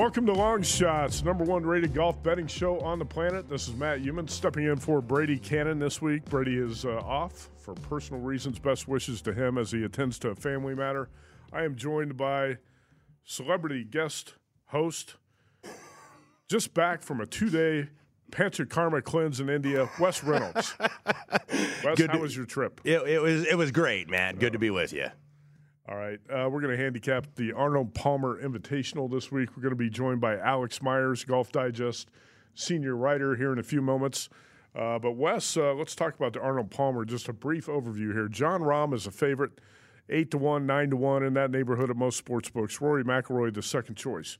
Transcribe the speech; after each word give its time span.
Welcome 0.00 0.24
to 0.24 0.32
Long 0.32 0.62
Shots, 0.62 1.22
number 1.24 1.44
one 1.44 1.62
rated 1.62 1.92
golf 1.92 2.22
betting 2.22 2.46
show 2.46 2.80
on 2.80 2.98
the 2.98 3.04
planet. 3.04 3.50
This 3.50 3.68
is 3.68 3.74
Matt 3.74 4.00
Youmans 4.02 4.30
stepping 4.30 4.64
in 4.64 4.76
for 4.78 5.02
Brady 5.02 5.38
Kannon 5.38 5.78
this 5.78 6.00
week. 6.00 6.24
Brady 6.24 6.56
is 6.56 6.86
uh, 6.86 7.00
off 7.00 7.50
for 7.58 7.74
personal 7.74 8.22
reasons. 8.22 8.58
Best 8.58 8.88
wishes 8.88 9.20
to 9.20 9.34
him 9.34 9.58
as 9.58 9.72
he 9.72 9.84
attends 9.84 10.18
to 10.20 10.30
a 10.30 10.34
family 10.34 10.74
matter. 10.74 11.10
I 11.52 11.64
am 11.64 11.76
joined 11.76 12.16
by 12.16 12.56
celebrity 13.24 13.84
guest 13.84 14.36
host, 14.68 15.16
just 16.48 16.72
back 16.72 17.02
from 17.02 17.20
a 17.20 17.26
two 17.26 17.50
day 17.50 17.90
Panchakarma 18.32 19.04
cleanse 19.04 19.38
in 19.38 19.50
India, 19.50 19.90
Wes 20.00 20.24
Reynolds. 20.24 20.76
Wes, 20.80 21.98
Good 21.98 22.08
how 22.08 22.14
to- 22.16 22.20
was 22.20 22.34
your 22.34 22.46
trip? 22.46 22.80
It, 22.84 23.02
it 23.06 23.20
was 23.20 23.46
it 23.46 23.58
was 23.58 23.70
great, 23.70 24.08
man. 24.08 24.36
Good 24.36 24.54
to 24.54 24.58
be 24.58 24.70
with 24.70 24.94
you. 24.94 25.08
All 25.90 25.96
right. 25.96 26.20
Uh, 26.30 26.48
we're 26.48 26.60
going 26.60 26.76
to 26.76 26.80
handicap 26.80 27.34
the 27.34 27.52
Arnold 27.52 27.94
Palmer 27.94 28.40
Invitational 28.40 29.10
this 29.10 29.32
week. 29.32 29.56
We're 29.56 29.62
going 29.62 29.72
to 29.72 29.76
be 29.76 29.90
joined 29.90 30.20
by 30.20 30.38
Alex 30.38 30.80
Myers, 30.80 31.24
Golf 31.24 31.50
Digest 31.50 32.08
senior 32.54 32.94
writer, 32.94 33.34
here 33.34 33.52
in 33.52 33.58
a 33.58 33.64
few 33.64 33.82
moments. 33.82 34.28
Uh, 34.72 35.00
but, 35.00 35.12
Wes, 35.12 35.56
uh, 35.56 35.74
let's 35.74 35.96
talk 35.96 36.14
about 36.14 36.32
the 36.32 36.40
Arnold 36.40 36.70
Palmer. 36.70 37.04
Just 37.04 37.28
a 37.28 37.32
brief 37.32 37.66
overview 37.66 38.12
here. 38.12 38.28
Jon 38.28 38.60
Rahm 38.60 38.94
is 38.94 39.08
a 39.08 39.10
favorite, 39.10 39.50
8 40.08 40.30
to 40.30 40.38
1, 40.38 40.64
9 40.64 40.90
to 40.90 40.96
1 40.96 41.24
in 41.24 41.34
that 41.34 41.50
neighborhood 41.50 41.90
at 41.90 41.96
most 41.96 42.18
sports 42.18 42.50
books. 42.50 42.80
Rory 42.80 43.02
McIlroy, 43.02 43.52
the 43.52 43.62
second 43.62 43.96
choice. 43.96 44.38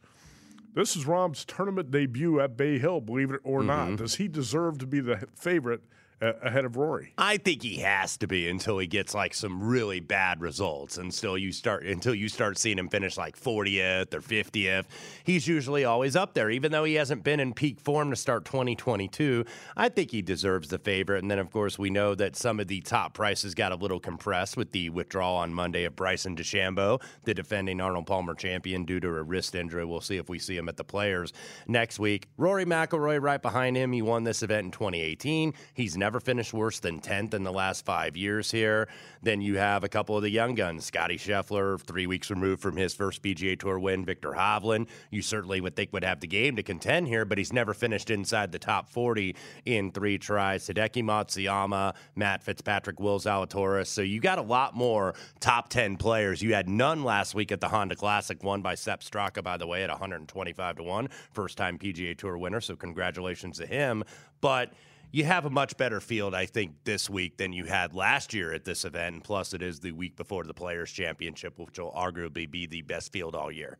This 0.74 0.94
is 0.94 1.04
Rahm's 1.04 1.44
tournament 1.44 1.90
debut 1.90 2.38
at 2.38 2.56
Bay 2.56 2.78
Hill, 2.78 3.00
believe 3.00 3.32
it 3.32 3.40
or 3.42 3.64
not. 3.64 3.96
Does 3.96 4.16
he 4.16 4.28
deserve 4.28 4.78
to 4.78 4.86
be 4.86 5.00
the 5.00 5.26
favorite 5.34 5.82
ahead 6.20 6.64
of 6.64 6.76
Rory? 6.76 7.12
I 7.16 7.36
think 7.36 7.62
he 7.62 7.76
has 7.78 8.16
to 8.18 8.26
be 8.26 8.48
until 8.48 8.78
he 8.78 8.86
gets 8.86 9.14
like 9.14 9.34
some 9.34 9.62
really 9.62 10.00
bad 10.00 10.40
results, 10.40 10.98
and 10.98 11.12
still 11.12 11.38
you 11.38 11.52
start 11.52 11.84
until 11.84 12.14
you 12.14 12.28
start 12.28 12.58
seeing 12.58 12.78
him 12.78 12.88
finish 12.88 13.16
like 13.16 13.38
40th 13.38 14.12
or 14.14 14.20
50th. 14.20 14.84
He's 15.24 15.48
usually 15.48 15.84
always 15.84 16.16
up 16.16 16.34
there, 16.34 16.50
even 16.50 16.72
though 16.72 16.84
he 16.84 16.94
hasn't 16.94 17.24
been 17.24 17.40
in 17.40 17.54
peak 17.54 17.80
form 17.80 18.10
to 18.10 18.16
start 18.16 18.44
2022. 18.44 19.44
I 19.76 19.88
think 19.88 20.10
he 20.10 20.22
deserves 20.22 20.68
the 20.68 20.78
favorite, 20.78 21.22
and 21.22 21.30
then 21.30 21.38
of 21.38 21.50
course 21.50 21.78
we 21.78 21.90
know 21.90 22.14
that 22.14 22.36
some 22.36 22.60
of 22.60 22.68
the 22.68 22.80
top 22.80 23.14
prices 23.14 23.54
got 23.54 23.72
a 23.72 23.76
little 23.76 24.00
compressed 24.00 24.56
with 24.56 24.72
the 24.72 24.90
withdrawal 24.90 25.36
on 25.36 25.54
Monday 25.54 25.84
of 25.84 25.96
Bryson 25.96 26.36
DeChambeau, 26.36 27.00
the 27.24 27.34
defending 27.34 27.80
Arnold 27.80 28.06
Palmer 28.06 28.34
champion, 28.34 28.84
due 28.84 29.00
to 29.00 29.08
a 29.08 29.22
wrist 29.22 29.54
injury. 29.54 29.84
We'll 29.84 30.00
see 30.00 30.16
if 30.16 30.28
we 30.28 30.38
see 30.38 30.56
him 30.56 30.68
at 30.68 30.76
the 30.76 30.84
Players 30.84 31.32
next 31.68 31.98
week. 31.98 32.26
Rory 32.36 32.64
McIlroy 32.64 33.22
right 33.22 33.40
behind 33.40 33.76
him. 33.76 33.92
He 33.92 34.02
won 34.02 34.24
this 34.24 34.42
event 34.42 34.64
in 34.64 34.70
2018. 34.72 35.54
He's 35.74 35.96
never 35.96 36.09
finished 36.18 36.52
worse 36.52 36.80
than 36.80 37.00
10th 37.00 37.34
in 37.34 37.44
the 37.44 37.52
last 37.52 37.84
five 37.84 38.16
years 38.16 38.50
here. 38.50 38.88
Then 39.22 39.40
you 39.40 39.58
have 39.58 39.84
a 39.84 39.88
couple 39.88 40.16
of 40.16 40.22
the 40.22 40.30
young 40.30 40.54
guns. 40.54 40.86
Scottie 40.86 41.18
Scheffler, 41.18 41.80
three 41.80 42.06
weeks 42.06 42.30
removed 42.30 42.62
from 42.62 42.76
his 42.76 42.94
first 42.94 43.22
PGA 43.22 43.58
Tour 43.58 43.78
win. 43.78 44.04
Viktor 44.04 44.32
Hovland, 44.32 44.88
you 45.10 45.22
certainly 45.22 45.60
would 45.60 45.76
think 45.76 45.92
would 45.92 46.02
have 46.02 46.20
the 46.20 46.26
game 46.26 46.56
to 46.56 46.62
contend 46.62 47.06
here, 47.06 47.24
but 47.24 47.38
he's 47.38 47.52
never 47.52 47.74
finished 47.74 48.10
inside 48.10 48.50
the 48.50 48.58
top 48.58 48.88
40 48.88 49.36
in 49.66 49.92
three 49.92 50.18
tries. 50.18 50.66
Hideki 50.66 51.04
Matsuyama, 51.04 51.94
Matt 52.16 52.42
Fitzpatrick, 52.42 52.98
Will 52.98 53.20
Zalatoris. 53.20 53.88
So 53.88 54.00
you 54.00 54.20
got 54.20 54.38
a 54.38 54.42
lot 54.42 54.74
more 54.74 55.14
top 55.38 55.68
10 55.68 55.98
players. 55.98 56.40
You 56.40 56.54
had 56.54 56.68
none 56.68 57.04
last 57.04 57.34
week 57.34 57.52
at 57.52 57.60
the 57.60 57.68
Honda 57.68 57.94
Classic, 57.94 58.42
won 58.42 58.62
by 58.62 58.74
Sepp 58.74 59.02
Straka, 59.02 59.44
by 59.44 59.58
the 59.58 59.66
way, 59.66 59.84
at 59.84 59.90
125 59.90 60.76
to 60.76 60.82
1. 60.82 61.08
First 61.32 61.58
time 61.58 61.78
PGA 61.78 62.16
Tour 62.16 62.38
winner, 62.38 62.60
so 62.60 62.74
congratulations 62.74 63.58
to 63.58 63.66
him. 63.66 64.02
But 64.40 64.72
you 65.12 65.24
have 65.24 65.44
a 65.44 65.50
much 65.50 65.76
better 65.76 66.00
field, 66.00 66.34
I 66.34 66.46
think, 66.46 66.72
this 66.84 67.10
week 67.10 67.36
than 67.36 67.52
you 67.52 67.64
had 67.64 67.94
last 67.94 68.32
year 68.32 68.52
at 68.52 68.64
this 68.64 68.84
event. 68.84 69.24
Plus, 69.24 69.52
it 69.54 69.62
is 69.62 69.80
the 69.80 69.92
week 69.92 70.16
before 70.16 70.44
the 70.44 70.54
Players' 70.54 70.92
Championship, 70.92 71.58
which 71.58 71.78
will 71.78 71.92
arguably 71.92 72.48
be 72.50 72.66
the 72.66 72.82
best 72.82 73.12
field 73.12 73.34
all 73.34 73.50
year. 73.50 73.78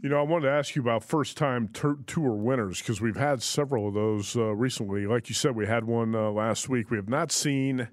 You 0.00 0.08
know, 0.08 0.18
I 0.18 0.22
wanted 0.22 0.46
to 0.46 0.52
ask 0.52 0.74
you 0.74 0.82
about 0.82 1.04
first 1.04 1.36
time 1.36 1.68
tour 1.68 2.32
winners 2.32 2.78
because 2.78 3.00
we've 3.00 3.16
had 3.16 3.42
several 3.42 3.88
of 3.88 3.94
those 3.94 4.36
uh, 4.36 4.54
recently. 4.54 5.06
Like 5.06 5.28
you 5.28 5.34
said, 5.34 5.54
we 5.56 5.66
had 5.66 5.84
one 5.84 6.14
uh, 6.14 6.30
last 6.30 6.68
week. 6.68 6.90
We 6.90 6.96
have 6.96 7.08
not 7.08 7.32
seen 7.32 7.88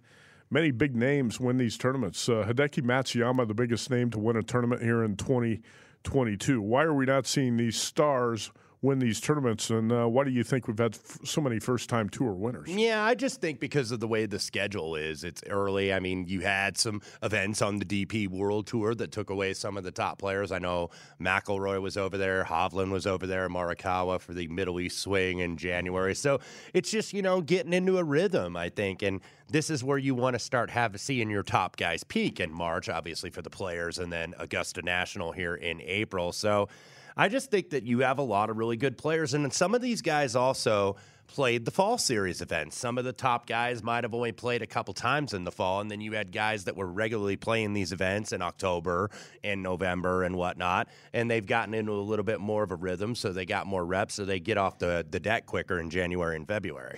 many 0.49 0.71
big 0.71 0.95
names 0.95 1.39
win 1.39 1.57
these 1.57 1.77
tournaments. 1.77 2.29
Uh, 2.29 2.45
Hideki 2.47 2.83
Matsuyama, 2.83 3.47
the 3.47 3.53
biggest 3.53 3.89
name 3.89 4.11
to 4.11 4.19
win 4.19 4.35
a 4.35 4.43
tournament 4.43 4.81
here 4.81 5.03
in 5.03 5.15
2022. 5.15 6.61
Why 6.61 6.83
are 6.83 6.93
we 6.93 7.05
not 7.05 7.25
seeing 7.25 7.57
these 7.57 7.79
stars 7.79 8.51
win 8.85 8.99
these 8.99 9.19
tournaments? 9.19 9.69
And 9.69 9.91
uh, 9.91 10.05
why 10.05 10.23
do 10.23 10.31
you 10.31 10.43
think 10.43 10.67
we've 10.67 10.77
had 10.77 10.95
f- 10.95 11.19
so 11.25 11.41
many 11.41 11.59
first 11.59 11.89
time 11.89 12.07
tour 12.07 12.31
winners? 12.31 12.69
Yeah, 12.69 13.03
I 13.03 13.15
just 13.15 13.41
think 13.41 13.59
because 13.59 13.91
of 13.91 13.99
the 13.99 14.07
way 14.07 14.25
the 14.25 14.39
schedule 14.39 14.95
is, 14.95 15.23
it's 15.23 15.43
early. 15.49 15.91
I 15.91 15.99
mean, 15.99 16.27
you 16.27 16.41
had 16.41 16.77
some 16.77 17.01
events 17.21 17.61
on 17.61 17.79
the 17.79 17.85
DP 17.85 18.27
World 18.27 18.67
Tour 18.67 18.95
that 18.95 19.11
took 19.11 19.29
away 19.29 19.53
some 19.53 19.75
of 19.75 19.83
the 19.83 19.91
top 19.91 20.19
players. 20.19 20.51
I 20.51 20.59
know 20.59 20.89
McIlroy 21.19 21.81
was 21.81 21.97
over 21.97 22.17
there, 22.17 22.43
Hovland 22.43 22.91
was 22.91 23.07
over 23.07 23.25
there, 23.27 23.49
Morikawa 23.49 24.21
for 24.21 24.33
the 24.33 24.47
Middle 24.47 24.79
East 24.79 24.99
swing 24.99 25.39
in 25.39 25.57
January. 25.57 26.15
So 26.15 26.39
it's 26.73 26.91
just 26.91 27.13
you 27.13 27.21
know 27.21 27.41
getting 27.41 27.73
into 27.73 27.97
a 27.97 28.03
rhythm, 28.03 28.55
I 28.55 28.69
think, 28.69 29.01
and 29.01 29.19
this 29.49 29.69
is 29.69 29.83
where 29.83 29.97
you 29.97 30.15
want 30.15 30.35
to 30.35 30.39
start 30.39 30.69
have 30.69 30.99
seeing 30.99 31.29
your 31.29 31.43
top 31.43 31.77
guys 31.77 32.03
peak 32.03 32.39
in 32.39 32.51
March, 32.51 32.87
obviously 32.87 33.29
for 33.29 33.41
the 33.41 33.49
players, 33.49 33.97
and 33.97 34.11
then 34.13 34.33
Augusta 34.37 34.81
National 34.81 35.31
here 35.31 35.55
in 35.55 35.81
April. 35.81 36.31
So. 36.31 36.69
I 37.17 37.29
just 37.29 37.49
think 37.49 37.69
that 37.69 37.83
you 37.83 37.99
have 37.99 38.17
a 38.17 38.23
lot 38.23 38.49
of 38.49 38.57
really 38.57 38.75
good 38.75 38.97
players, 38.97 39.33
and 39.33 39.51
some 39.53 39.73
of 39.73 39.81
these 39.81 40.01
guys 40.01 40.35
also 40.35 40.97
played 41.27 41.65
the 41.65 41.71
fall 41.71 41.97
series 41.97 42.41
events. 42.41 42.77
Some 42.77 42.97
of 42.97 43.05
the 43.05 43.13
top 43.13 43.47
guys 43.47 43.81
might 43.81 44.03
have 44.03 44.13
only 44.13 44.33
played 44.33 44.61
a 44.61 44.67
couple 44.67 44.93
times 44.93 45.33
in 45.33 45.43
the 45.43 45.51
fall, 45.51 45.79
and 45.79 45.89
then 45.89 46.01
you 46.01 46.11
had 46.11 46.31
guys 46.31 46.65
that 46.65 46.75
were 46.75 46.85
regularly 46.85 47.37
playing 47.37 47.73
these 47.73 47.93
events 47.93 48.33
in 48.33 48.41
October 48.41 49.09
and 49.43 49.63
November 49.63 50.23
and 50.23 50.35
whatnot, 50.35 50.89
and 51.13 51.31
they've 51.31 51.45
gotten 51.47 51.73
into 51.73 51.93
a 51.93 51.93
little 51.93 52.25
bit 52.25 52.41
more 52.41 52.63
of 52.63 52.71
a 52.71 52.75
rhythm, 52.75 53.15
so 53.15 53.31
they 53.31 53.45
got 53.45 53.65
more 53.65 53.85
reps, 53.85 54.15
so 54.15 54.25
they 54.25 54.39
get 54.39 54.57
off 54.57 54.77
the, 54.77 55.05
the 55.09 55.19
deck 55.19 55.45
quicker 55.45 55.79
in 55.79 55.89
January 55.89 56.35
and 56.35 56.47
February. 56.47 56.97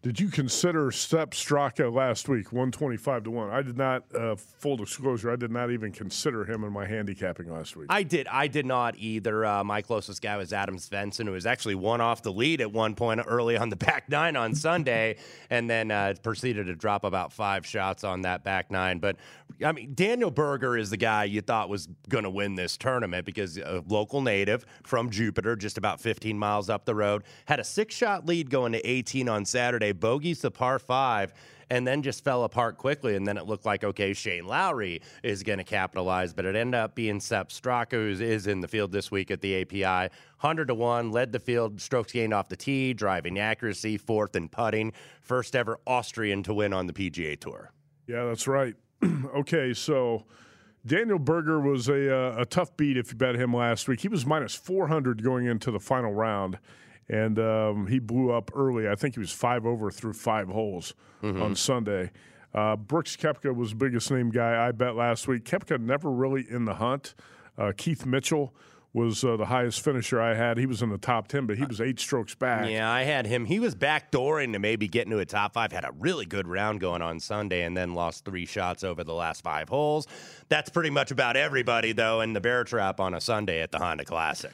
Did 0.00 0.20
you 0.20 0.28
consider 0.28 0.92
Sepp 0.92 1.32
Straka 1.32 1.92
last 1.92 2.28
week, 2.28 2.52
125 2.52 3.24
to 3.24 3.30
1? 3.32 3.50
I 3.50 3.62
did 3.62 3.76
not, 3.76 4.04
uh, 4.14 4.36
full 4.36 4.76
disclosure, 4.76 5.28
I 5.28 5.34
did 5.34 5.50
not 5.50 5.72
even 5.72 5.90
consider 5.90 6.44
him 6.44 6.62
in 6.62 6.72
my 6.72 6.86
handicapping 6.86 7.52
last 7.52 7.76
week. 7.76 7.88
I 7.90 8.04
did. 8.04 8.28
I 8.28 8.46
did 8.46 8.64
not 8.64 8.94
either. 8.96 9.44
Uh, 9.44 9.64
my 9.64 9.82
closest 9.82 10.22
guy 10.22 10.36
was 10.36 10.52
Adam 10.52 10.76
Svensson, 10.76 11.24
who 11.24 11.32
was 11.32 11.46
actually 11.46 11.74
one 11.74 12.00
off 12.00 12.22
the 12.22 12.32
lead 12.32 12.60
at 12.60 12.72
one 12.72 12.94
point 12.94 13.20
early 13.26 13.56
on 13.56 13.70
the 13.70 13.76
back 13.88 14.08
nine 14.08 14.36
on 14.36 14.54
Sunday, 14.54 15.16
and 15.50 15.68
then 15.68 15.90
uh, 15.90 16.14
proceeded 16.22 16.66
to 16.66 16.76
drop 16.76 17.02
about 17.02 17.32
five 17.32 17.66
shots 17.66 18.04
on 18.04 18.22
that 18.22 18.44
back 18.44 18.70
nine. 18.70 19.00
But 19.00 19.16
I 19.64 19.72
mean, 19.72 19.94
Daniel 19.94 20.30
Berger 20.30 20.76
is 20.76 20.90
the 20.90 20.96
guy 20.96 21.24
you 21.24 21.40
thought 21.40 21.68
was 21.68 21.88
going 22.08 22.24
to 22.24 22.30
win 22.30 22.54
this 22.54 22.76
tournament 22.76 23.26
because 23.26 23.58
a 23.58 23.82
local 23.88 24.20
native 24.20 24.64
from 24.84 25.10
Jupiter, 25.10 25.56
just 25.56 25.76
about 25.76 26.00
15 26.00 26.38
miles 26.38 26.70
up 26.70 26.84
the 26.84 26.94
road, 26.94 27.24
had 27.46 27.58
a 27.58 27.64
six 27.64 27.94
shot 27.94 28.26
lead 28.26 28.50
going 28.50 28.72
to 28.72 28.86
18 28.86 29.28
on 29.28 29.44
Saturday, 29.44 29.87
bogeys 29.92 30.40
the 30.40 30.50
par 30.50 30.78
five 30.78 31.32
and 31.70 31.86
then 31.86 32.02
just 32.02 32.24
fell 32.24 32.44
apart 32.44 32.78
quickly. 32.78 33.14
And 33.14 33.26
then 33.26 33.36
it 33.36 33.46
looked 33.46 33.66
like, 33.66 33.84
okay, 33.84 34.12
Shane 34.12 34.46
Lowry 34.46 35.02
is 35.22 35.42
going 35.42 35.58
to 35.58 35.64
capitalize, 35.64 36.32
but 36.32 36.44
it 36.44 36.56
ended 36.56 36.78
up 36.78 36.94
being 36.94 37.20
Sepp 37.20 37.50
Straka, 37.50 37.92
who 37.92 38.24
is 38.24 38.46
in 38.46 38.60
the 38.60 38.68
field 38.68 38.92
this 38.92 39.10
week 39.10 39.30
at 39.30 39.40
the 39.40 39.62
API. 39.62 40.12
100 40.40 40.68
to 40.68 40.74
1, 40.74 41.10
led 41.10 41.32
the 41.32 41.38
field, 41.38 41.80
strokes 41.80 42.12
gained 42.12 42.32
off 42.32 42.48
the 42.48 42.56
tee, 42.56 42.94
driving 42.94 43.38
accuracy, 43.38 43.98
fourth 43.98 44.36
in 44.36 44.48
putting. 44.48 44.92
First 45.20 45.54
ever 45.54 45.78
Austrian 45.86 46.42
to 46.44 46.54
win 46.54 46.72
on 46.72 46.86
the 46.86 46.92
PGA 46.92 47.38
Tour. 47.38 47.72
Yeah, 48.06 48.24
that's 48.24 48.46
right. 48.48 48.74
okay, 49.36 49.74
so 49.74 50.24
Daniel 50.86 51.18
Berger 51.18 51.60
was 51.60 51.88
a, 51.88 52.14
uh, 52.14 52.40
a 52.42 52.46
tough 52.46 52.76
beat 52.76 52.96
if 52.96 53.12
you 53.12 53.18
bet 53.18 53.34
him 53.34 53.54
last 53.54 53.88
week. 53.88 54.00
He 54.00 54.08
was 54.08 54.24
minus 54.24 54.54
400 54.54 55.22
going 55.22 55.46
into 55.46 55.70
the 55.70 55.80
final 55.80 56.14
round, 56.14 56.58
and 57.08 57.38
um, 57.38 57.86
he 57.86 57.98
blew 57.98 58.30
up 58.32 58.50
early. 58.54 58.88
I 58.88 58.94
think 58.94 59.14
he 59.14 59.20
was 59.20 59.32
five 59.32 59.64
over 59.66 59.90
through 59.90 60.12
five 60.14 60.48
holes 60.48 60.94
on 61.22 61.54
Sunday. 61.56 62.10
Uh, 62.54 62.76
Brooks 62.76 63.16
Koepka 63.16 63.54
was 63.54 63.70
the 63.70 63.76
biggest 63.76 64.10
name 64.10 64.30
guy 64.30 64.66
I 64.66 64.72
bet 64.72 64.94
last 64.94 65.28
week. 65.28 65.44
Koepka 65.44 65.80
never 65.80 66.10
really 66.10 66.46
in 66.48 66.64
the 66.64 66.74
hunt. 66.74 67.14
Uh, 67.56 67.72
Keith 67.76 68.06
Mitchell 68.06 68.54
was 68.94 69.22
uh, 69.22 69.36
the 69.36 69.44
highest 69.46 69.82
finisher 69.84 70.20
I 70.20 70.34
had. 70.34 70.56
He 70.58 70.66
was 70.66 70.80
in 70.80 70.88
the 70.88 70.98
top 70.98 71.28
10, 71.28 71.46
but 71.46 71.58
he 71.58 71.64
was 71.64 71.80
eight 71.80 72.00
strokes 72.00 72.34
back. 72.34 72.70
Yeah, 72.70 72.90
I 72.90 73.02
had 73.02 73.26
him. 73.26 73.44
He 73.44 73.60
was 73.60 73.74
backdooring 73.74 74.52
to 74.54 74.58
maybe 74.58 74.88
get 74.88 75.06
into 75.06 75.18
a 75.18 75.26
top 75.26 75.52
five. 75.54 75.72
Had 75.72 75.84
a 75.84 75.92
really 75.98 76.24
good 76.24 76.48
round 76.48 76.80
going 76.80 77.02
on 77.02 77.20
Sunday 77.20 77.62
and 77.64 77.76
then 77.76 77.94
lost 77.94 78.24
three 78.24 78.46
shots 78.46 78.84
over 78.84 79.04
the 79.04 79.12
last 79.12 79.42
five 79.42 79.68
holes. 79.68 80.06
That's 80.48 80.70
pretty 80.70 80.90
much 80.90 81.10
about 81.10 81.36
everybody, 81.36 81.92
though, 81.92 82.22
in 82.22 82.32
the 82.32 82.40
bear 82.40 82.64
trap 82.64 82.98
on 82.98 83.12
a 83.14 83.20
Sunday 83.20 83.60
at 83.60 83.72
the 83.72 83.78
Honda 83.78 84.04
Classic. 84.04 84.52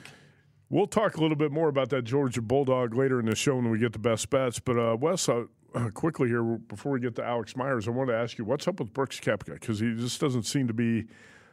We'll 0.74 0.88
talk 0.88 1.16
a 1.16 1.20
little 1.20 1.36
bit 1.36 1.52
more 1.52 1.68
about 1.68 1.90
that 1.90 2.02
Georgia 2.02 2.42
Bulldog 2.42 2.96
later 2.96 3.20
in 3.20 3.26
the 3.26 3.36
show 3.36 3.54
when 3.54 3.70
we 3.70 3.78
get 3.78 3.92
the 3.92 4.00
best 4.00 4.28
bets. 4.28 4.58
But, 4.58 4.76
uh, 4.76 4.96
Wes, 4.96 5.28
uh, 5.28 5.44
quickly 5.94 6.26
here, 6.26 6.42
before 6.42 6.90
we 6.90 6.98
get 6.98 7.14
to 7.14 7.24
Alex 7.24 7.54
Myers, 7.54 7.86
I 7.86 7.92
want 7.92 8.10
to 8.10 8.16
ask 8.16 8.38
you 8.38 8.44
what's 8.44 8.66
up 8.66 8.80
with 8.80 8.92
Brooks 8.92 9.20
Koepka? 9.20 9.54
Because 9.54 9.78
he 9.78 9.94
just 9.94 10.20
doesn't 10.20 10.42
seem 10.42 10.66
to 10.66 10.74
be 10.74 11.04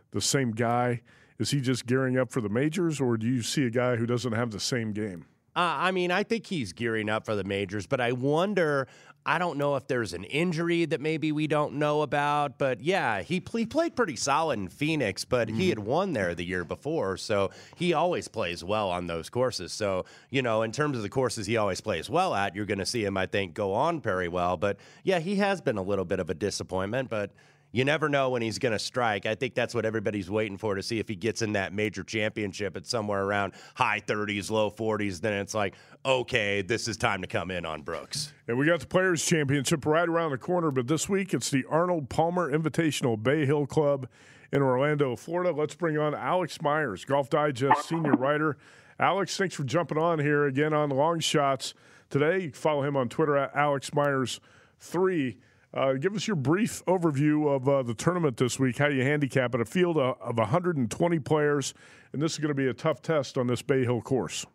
the 0.10 0.22
same 0.22 0.50
guy. 0.50 1.04
Is 1.38 1.52
he 1.52 1.62
just 1.62 1.86
gearing 1.86 2.18
up 2.18 2.32
for 2.32 2.42
the 2.42 2.50
majors, 2.50 3.00
or 3.00 3.16
do 3.16 3.28
you 3.28 3.44
see 3.44 3.64
a 3.64 3.70
guy 3.70 3.96
who 3.96 4.08
doesn't 4.08 4.32
have 4.32 4.50
the 4.50 4.60
same 4.60 4.92
game? 4.92 5.28
Uh, 5.56 5.60
I 5.78 5.92
mean, 5.92 6.10
I 6.10 6.24
think 6.24 6.48
he's 6.48 6.74
gearing 6.74 7.08
up 7.08 7.28
for 7.28 7.36
the 7.36 7.44
majors, 7.44 7.86
but 7.86 8.02
I 8.02 8.14
wonder. 8.14 8.88
I 9.26 9.38
don't 9.38 9.58
know 9.58 9.76
if 9.76 9.88
there's 9.88 10.14
an 10.14 10.24
injury 10.24 10.86
that 10.86 11.00
maybe 11.00 11.32
we 11.32 11.46
don't 11.46 11.76
know 11.76 12.02
about, 12.02 12.58
but 12.58 12.82
yeah, 12.82 13.22
he, 13.22 13.44
he 13.54 13.66
played 13.66 13.96
pretty 13.96 14.16
solid 14.16 14.58
in 14.58 14.68
Phoenix, 14.68 15.26
but 15.26 15.48
mm. 15.48 15.56
he 15.56 15.70
had 15.70 15.78
won 15.78 16.14
there 16.14 16.34
the 16.34 16.44
year 16.44 16.64
before, 16.64 17.18
so 17.18 17.52
he 17.76 17.94
always 17.94 18.28
plays 18.28 18.64
well 18.64 18.90
on 18.90 19.06
those 19.06 19.30
courses. 19.30 19.72
So, 19.72 20.06
you 20.32 20.42
know, 20.42 20.64
in 20.64 20.72
terms 20.72 20.98
of 20.98 21.04
the 21.04 21.10
courses 21.10 21.46
he 21.46 21.58
always 21.58 21.82
plays 21.82 22.10
well 22.10 22.34
at, 22.34 22.56
you're 22.56 22.66
going 22.66 22.80
to 22.80 22.86
see 22.86 23.06
him, 23.06 23.16
I 23.16 23.28
think, 23.28 23.54
go 23.54 23.74
on 23.74 24.02
very 24.02 24.28
well. 24.28 24.58
But 24.58 24.78
yeah, 25.04 25.20
he 25.20 25.36
has 25.36 25.62
been 25.62 25.78
a 25.78 25.84
little 25.84 26.06
bit 26.06 26.20
of 26.20 26.32
a 26.32 26.34
disappointment, 26.34 27.10
but 27.10 27.32
you 27.72 27.86
never 27.86 28.10
know 28.10 28.30
when 28.30 28.42
he's 28.42 28.60
going 28.60 28.74
to 28.74 28.80
strike. 28.80 29.26
I 29.26 29.36
think 29.36 29.54
that's 29.54 29.74
what 29.74 29.86
everybody's 29.86 30.30
waiting 30.30 30.58
for 30.58 30.76
to 30.76 30.84
see 30.84 31.00
if 31.00 31.08
he 31.08 31.16
gets 31.16 31.42
in 31.42 31.54
that 31.54 31.74
major 31.74 32.04
championship 32.04 32.76
at 32.76 32.86
somewhere 32.86 33.24
around 33.24 33.54
high 33.76 34.02
30s, 34.06 34.52
low 34.52 34.70
40s. 34.70 35.22
Then 35.22 35.34
it's 35.34 35.54
like, 35.54 35.76
okay, 36.06 36.62
this 36.62 36.88
is 36.88 36.98
time 36.98 37.22
to 37.22 37.28
come 37.28 37.52
in 37.52 37.66
on 37.66 37.82
Brooks. 37.82 38.34
And 38.48 38.58
we 38.58 38.66
got 38.66 38.82
the 38.82 38.88
Players 38.88 39.24
Championship 39.26 39.86
right 39.86 40.08
around 40.08 40.32
the 40.32 40.38
corner, 40.38 40.72
but 40.72 40.88
this 40.88 41.08
week 41.08 41.34
it's 41.34 41.50
the 41.50 41.66
Arnold 41.70 42.10
Palmer 42.10 42.52
Invitational 42.52 43.22
Bay 43.22 43.46
Hill 43.46 43.66
Club 43.66 44.08
in 44.52 44.62
Orlando, 44.62 45.16
Florida. 45.16 45.52
Let's 45.52 45.76
bring 45.76 45.98
on 45.98 46.14
Alex 46.14 46.62
Myers, 46.62 47.06
Golf 47.06 47.30
Digest 47.30 47.88
senior 47.88 48.14
writer. 48.14 48.58
Alex, 49.00 49.38
thanks 49.38 49.56
for 49.56 49.64
jumping 49.64 49.98
on 49.98 50.20
here 50.20 50.46
again 50.46 50.74
on 50.74 50.90
Long 50.90 51.20
Shots 51.20 51.74
today. 52.10 52.36
You 52.36 52.50
can 52.50 52.52
follow 52.52 52.84
him 52.84 52.96
on 52.96 53.10
Twitter 53.10 53.38
at 53.38 53.56
Alex 53.56 53.92
Myers3. 53.92 55.38
Uh, 55.74 55.94
give 55.94 56.16
us 56.16 56.28
your 56.28 56.36
brief 56.36 56.84
overview 56.86 57.54
of 57.54 57.68
uh, 57.68 57.82
the 57.82 57.94
tournament 57.94 58.38
this 58.38 58.60
week. 58.60 58.78
How 58.78 58.90
do 58.90 58.96
you 58.96 59.04
handicap 59.04 59.56
it? 59.56 59.62
A 59.62 59.66
field 59.66 59.98
of, 59.98 60.20
of 60.20 60.38
120 60.38 61.20
players, 61.20 61.74
and 62.12 62.22
this 62.22 62.34
is 62.34 62.40
going 62.40 62.50
to 62.50 62.54
be 62.54 62.68
a 62.68 62.74
tough 62.74 63.02
test 63.02 63.38
on 63.38 63.48
this 63.48 63.62
Bay 63.62 63.84
Hill 63.84 64.02
course. 64.02 64.46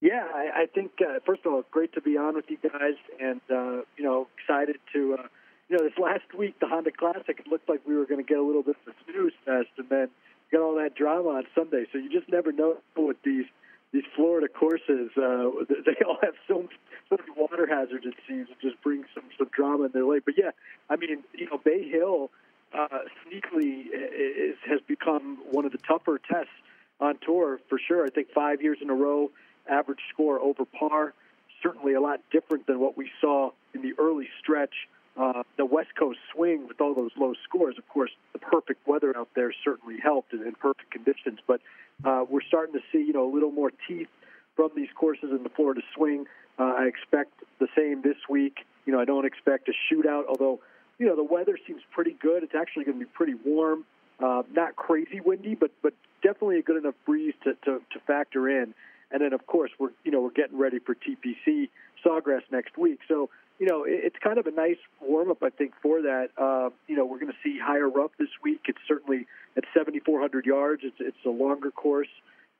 Yeah, 0.00 0.26
I, 0.32 0.62
I 0.62 0.66
think 0.66 0.92
uh, 1.00 1.18
first 1.26 1.44
of 1.44 1.52
all, 1.52 1.64
great 1.70 1.92
to 1.94 2.00
be 2.00 2.16
on 2.16 2.36
with 2.36 2.46
you 2.48 2.56
guys, 2.62 2.94
and 3.20 3.40
uh, 3.50 3.82
you 3.96 4.04
know, 4.04 4.28
excited 4.38 4.76
to. 4.94 5.18
Uh, 5.18 5.26
you 5.68 5.76
know, 5.76 5.84
this 5.84 5.98
last 5.98 6.32
week, 6.32 6.58
the 6.60 6.66
Honda 6.66 6.90
Classic, 6.90 7.38
it 7.38 7.46
looked 7.46 7.68
like 7.68 7.82
we 7.86 7.94
were 7.94 8.06
going 8.06 8.24
to 8.24 8.26
get 8.26 8.38
a 8.38 8.42
little 8.42 8.62
bit 8.62 8.76
of 8.86 8.94
a 8.94 9.12
snooze 9.12 9.34
fest, 9.44 9.68
and 9.76 9.86
then 9.90 10.08
got 10.50 10.62
all 10.62 10.76
that 10.76 10.94
drama 10.94 11.28
on 11.28 11.44
Sunday. 11.54 11.84
So 11.92 11.98
you 11.98 12.08
just 12.08 12.30
never 12.30 12.52
know 12.52 12.78
with 12.96 13.18
these 13.22 13.44
these 13.92 14.04
Florida 14.14 14.48
courses, 14.48 15.10
uh, 15.16 15.50
they 15.86 16.04
all 16.06 16.18
have 16.22 16.34
so, 16.46 16.68
so 17.08 17.16
many 17.16 17.30
water 17.36 17.66
hazards. 17.66 18.04
It 18.06 18.14
seems 18.28 18.48
it 18.50 18.56
just 18.60 18.80
brings 18.82 19.06
some 19.14 19.24
some 19.38 19.48
drama 19.54 19.84
in 19.84 19.92
their 19.92 20.04
lake. 20.04 20.24
But 20.24 20.34
yeah, 20.36 20.50
I 20.90 20.96
mean, 20.96 21.24
you 21.34 21.48
know, 21.48 21.58
Bay 21.58 21.88
Hill 21.88 22.30
uh, 22.76 22.88
sneakily 23.24 23.86
is, 23.92 24.56
has 24.68 24.80
become 24.86 25.38
one 25.50 25.64
of 25.64 25.72
the 25.72 25.78
tougher 25.78 26.20
tests 26.30 26.52
on 27.00 27.18
tour 27.24 27.60
for 27.68 27.78
sure. 27.78 28.04
I 28.04 28.10
think 28.10 28.28
five 28.34 28.60
years 28.60 28.78
in 28.82 28.90
a 28.90 28.94
row, 28.94 29.30
average 29.68 30.00
score 30.12 30.40
over 30.40 30.64
par. 30.64 31.14
Certainly 31.62 31.94
a 31.94 32.00
lot 32.00 32.20
different 32.30 32.66
than 32.66 32.78
what 32.78 32.96
we 32.96 33.10
saw 33.20 33.50
in 33.74 33.82
the 33.82 33.92
early 33.98 34.28
stretch. 34.40 34.74
Uh, 35.18 35.42
the 35.56 35.66
West 35.66 35.88
Coast 35.98 36.18
swing 36.32 36.68
with 36.68 36.80
all 36.80 36.94
those 36.94 37.10
low 37.18 37.34
scores, 37.42 37.76
of 37.76 37.88
course, 37.88 38.12
the 38.32 38.38
perfect 38.38 38.86
weather 38.86 39.16
out 39.16 39.28
there 39.34 39.52
certainly 39.64 39.96
helped 40.00 40.32
in 40.32 40.52
perfect 40.60 40.92
conditions. 40.92 41.40
But 41.44 41.60
uh, 42.04 42.24
we're 42.28 42.42
starting 42.42 42.72
to 42.74 42.80
see, 42.92 42.98
you 42.98 43.12
know, 43.12 43.28
a 43.28 43.32
little 43.32 43.50
more 43.50 43.72
teeth 43.88 44.06
from 44.54 44.70
these 44.76 44.88
courses 44.94 45.30
in 45.32 45.42
the 45.42 45.48
Florida 45.48 45.80
swing. 45.96 46.26
Uh, 46.56 46.74
I 46.78 46.84
expect 46.84 47.32
the 47.58 47.66
same 47.76 48.02
this 48.02 48.16
week. 48.30 48.58
You 48.86 48.92
know, 48.92 49.00
I 49.00 49.04
don't 49.04 49.26
expect 49.26 49.68
a 49.68 49.72
shootout, 49.92 50.24
although, 50.28 50.60
you 50.98 51.06
know, 51.06 51.16
the 51.16 51.24
weather 51.24 51.58
seems 51.66 51.82
pretty 51.90 52.16
good. 52.20 52.44
It's 52.44 52.54
actually 52.54 52.84
going 52.84 53.00
to 53.00 53.04
be 53.04 53.10
pretty 53.12 53.34
warm, 53.44 53.84
uh, 54.20 54.42
not 54.52 54.76
crazy 54.76 55.20
windy, 55.20 55.56
but 55.56 55.72
but 55.82 55.94
definitely 56.22 56.58
a 56.58 56.62
good 56.62 56.76
enough 56.76 56.94
breeze 57.04 57.34
to, 57.42 57.54
to, 57.64 57.82
to 57.92 58.00
factor 58.06 58.48
in. 58.48 58.72
And 59.10 59.22
then, 59.22 59.32
of 59.32 59.46
course, 59.46 59.70
we're 59.78 59.90
you 60.04 60.12
know 60.12 60.20
we're 60.20 60.30
getting 60.30 60.58
ready 60.58 60.78
for 60.78 60.94
TPC 60.94 61.70
Sawgrass 62.04 62.42
next 62.50 62.78
week. 62.78 63.00
So 63.08 63.30
you 63.58 63.66
know, 63.66 63.84
it's 63.86 64.16
kind 64.22 64.38
of 64.38 64.46
a 64.46 64.52
nice 64.52 64.78
warm 65.00 65.30
up, 65.30 65.42
I 65.42 65.50
think, 65.50 65.72
for 65.82 66.00
that. 66.02 66.28
Uh, 66.36 66.70
you 66.86 66.96
know, 66.96 67.04
we're 67.04 67.18
going 67.18 67.32
to 67.32 67.38
see 67.42 67.58
higher 67.60 67.88
rough 67.88 68.12
this 68.18 68.28
week. 68.42 68.60
It's 68.68 68.78
certainly 68.86 69.26
at 69.56 69.64
7,400 69.74 70.46
yards. 70.46 70.82
It's 70.84 70.96
it's 71.00 71.16
a 71.26 71.30
longer 71.30 71.70
course. 71.70 72.08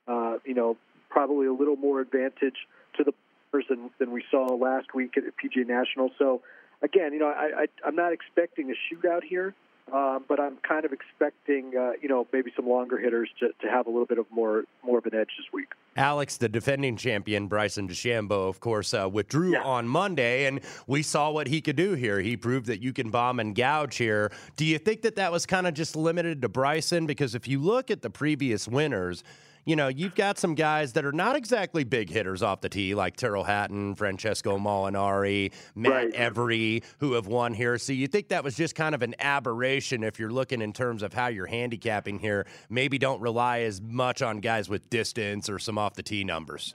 Uh, 0.07 0.37
you 0.45 0.53
know, 0.53 0.77
probably 1.09 1.47
a 1.47 1.53
little 1.53 1.77
more 1.77 2.01
advantage 2.01 2.67
to 2.97 3.03
the 3.03 3.13
person 3.51 3.89
than 3.97 4.11
we 4.11 4.23
saw 4.29 4.53
last 4.55 4.93
week 4.93 5.15
at 5.17 5.23
PGA 5.23 5.65
National. 5.65 6.11
So, 6.19 6.41
again, 6.81 7.13
you 7.13 7.19
know, 7.19 7.27
I, 7.27 7.63
I 7.63 7.65
I'm 7.85 7.95
not 7.95 8.11
expecting 8.11 8.69
a 8.71 8.75
shootout 8.93 9.23
here. 9.23 9.55
Um, 9.91 10.23
but 10.27 10.39
I'm 10.39 10.57
kind 10.57 10.85
of 10.85 10.93
expecting, 10.93 11.73
uh, 11.75 11.93
you 11.99 12.07
know, 12.09 12.27
maybe 12.31 12.51
some 12.55 12.69
longer 12.69 12.99
hitters 12.99 13.27
to, 13.39 13.47
to 13.61 13.67
have 13.71 13.87
a 13.87 13.89
little 13.89 14.05
bit 14.05 14.19
of 14.19 14.27
more 14.29 14.65
more 14.83 14.99
of 14.99 15.05
an 15.07 15.15
edge 15.15 15.29
this 15.35 15.47
week. 15.51 15.69
Alex, 15.99 16.37
the 16.37 16.47
defending 16.47 16.95
champion 16.95 17.47
Bryson 17.47 17.85
DeChambeau, 17.85 18.47
of 18.47 18.61
course, 18.61 18.93
uh, 18.93 19.09
withdrew 19.11 19.51
yeah. 19.51 19.63
on 19.63 19.85
Monday, 19.85 20.45
and 20.45 20.61
we 20.87 21.03
saw 21.03 21.29
what 21.29 21.45
he 21.45 21.59
could 21.59 21.75
do 21.75 21.93
here. 21.93 22.21
He 22.21 22.37
proved 22.37 22.67
that 22.67 22.81
you 22.81 22.93
can 22.93 23.09
bomb 23.09 23.41
and 23.41 23.53
gouge 23.53 23.97
here. 23.97 24.31
Do 24.55 24.63
you 24.63 24.77
think 24.77 25.01
that 25.01 25.17
that 25.17 25.29
was 25.29 25.45
kind 25.45 25.67
of 25.67 25.73
just 25.73 25.97
limited 25.97 26.41
to 26.41 26.47
Bryson? 26.47 27.05
Because 27.05 27.35
if 27.35 27.49
you 27.49 27.59
look 27.59 27.91
at 27.91 28.01
the 28.01 28.09
previous 28.09 28.65
winners, 28.65 29.25
you 29.69 29.75
know, 29.75 29.87
you've 29.87 30.15
got 30.15 30.39
some 30.39 30.55
guys 30.55 30.93
that 30.93 31.05
are 31.05 31.11
not 31.11 31.35
exactly 31.35 31.83
big 31.83 32.09
hitters 32.09 32.41
off 32.41 32.59
the 32.59 32.69
tee, 32.69 32.95
like 32.95 33.15
Tyrrell 33.15 33.43
Hatton, 33.43 33.93
Francesco 33.93 34.57
Molinari, 34.57 35.53
Matt 35.75 35.91
right. 35.91 36.13
Every, 36.15 36.81
who 36.97 37.13
have 37.13 37.27
won 37.27 37.53
here. 37.53 37.77
So 37.77 37.93
you 37.93 38.07
think 38.07 38.29
that 38.29 38.43
was 38.43 38.55
just 38.55 38.73
kind 38.73 38.95
of 38.95 39.03
an 39.03 39.13
aberration 39.19 40.03
if 40.03 40.19
you're 40.19 40.31
looking 40.31 40.63
in 40.63 40.73
terms 40.73 41.03
of 41.03 41.13
how 41.13 41.27
you're 41.27 41.45
handicapping 41.45 42.17
here? 42.17 42.47
Maybe 42.67 42.97
don't 42.97 43.21
rely 43.21 43.59
as 43.59 43.79
much 43.79 44.23
on 44.23 44.39
guys 44.39 44.69
with 44.69 44.89
distance 44.89 45.51
or 45.51 45.59
some 45.59 45.77
off 45.77 45.93
the 45.93 46.01
tee 46.01 46.23
numbers. 46.23 46.73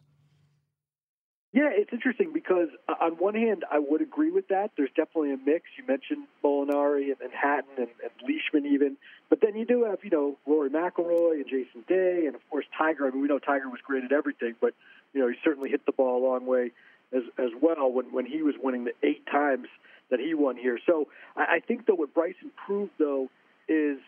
Yeah, 1.52 1.70
it's 1.72 1.92
interesting 1.92 2.32
because 2.44 2.68
uh, 2.88 2.94
on 3.00 3.12
one 3.12 3.34
hand, 3.34 3.64
I 3.70 3.78
would 3.78 4.02
agree 4.02 4.30
with 4.30 4.48
that. 4.48 4.72
There's 4.76 4.90
definitely 4.90 5.32
a 5.32 5.36
mix. 5.36 5.64
You 5.78 5.84
mentioned 5.86 6.26
Molinari 6.44 7.08
and, 7.20 7.32
Hatton 7.32 7.70
and, 7.78 7.88
and 8.02 8.12
Leishman 8.22 8.66
even, 8.70 8.96
but 9.30 9.40
then 9.40 9.56
you 9.56 9.64
do 9.64 9.84
have 9.84 9.98
you 10.02 10.10
know 10.10 10.36
Rory 10.46 10.70
McIlroy 10.70 11.34
and 11.34 11.46
Jason 11.46 11.84
Day, 11.88 12.24
and 12.26 12.34
of 12.34 12.48
course 12.50 12.66
Tiger. 12.76 13.06
I 13.06 13.10
mean, 13.10 13.22
we 13.22 13.28
know 13.28 13.38
Tiger 13.38 13.68
was 13.68 13.80
great 13.84 14.04
at 14.04 14.12
everything, 14.12 14.54
but 14.60 14.74
you 15.12 15.20
know 15.20 15.28
he 15.28 15.34
certainly 15.42 15.70
hit 15.70 15.86
the 15.86 15.92
ball 15.92 16.22
a 16.22 16.24
long 16.24 16.46
way 16.46 16.72
as 17.14 17.22
as 17.38 17.50
well 17.60 17.90
when 17.90 18.12
when 18.12 18.26
he 18.26 18.42
was 18.42 18.54
winning 18.62 18.84
the 18.84 18.94
eight 19.02 19.26
times 19.26 19.68
that 20.10 20.20
he 20.20 20.34
won 20.34 20.56
here. 20.56 20.78
So 20.86 21.08
I, 21.36 21.56
I 21.56 21.60
think 21.60 21.86
though 21.86 21.94
what 21.94 22.12
Bryson 22.12 22.50
proved 22.66 22.92
though 22.98 23.30
is 23.68 23.98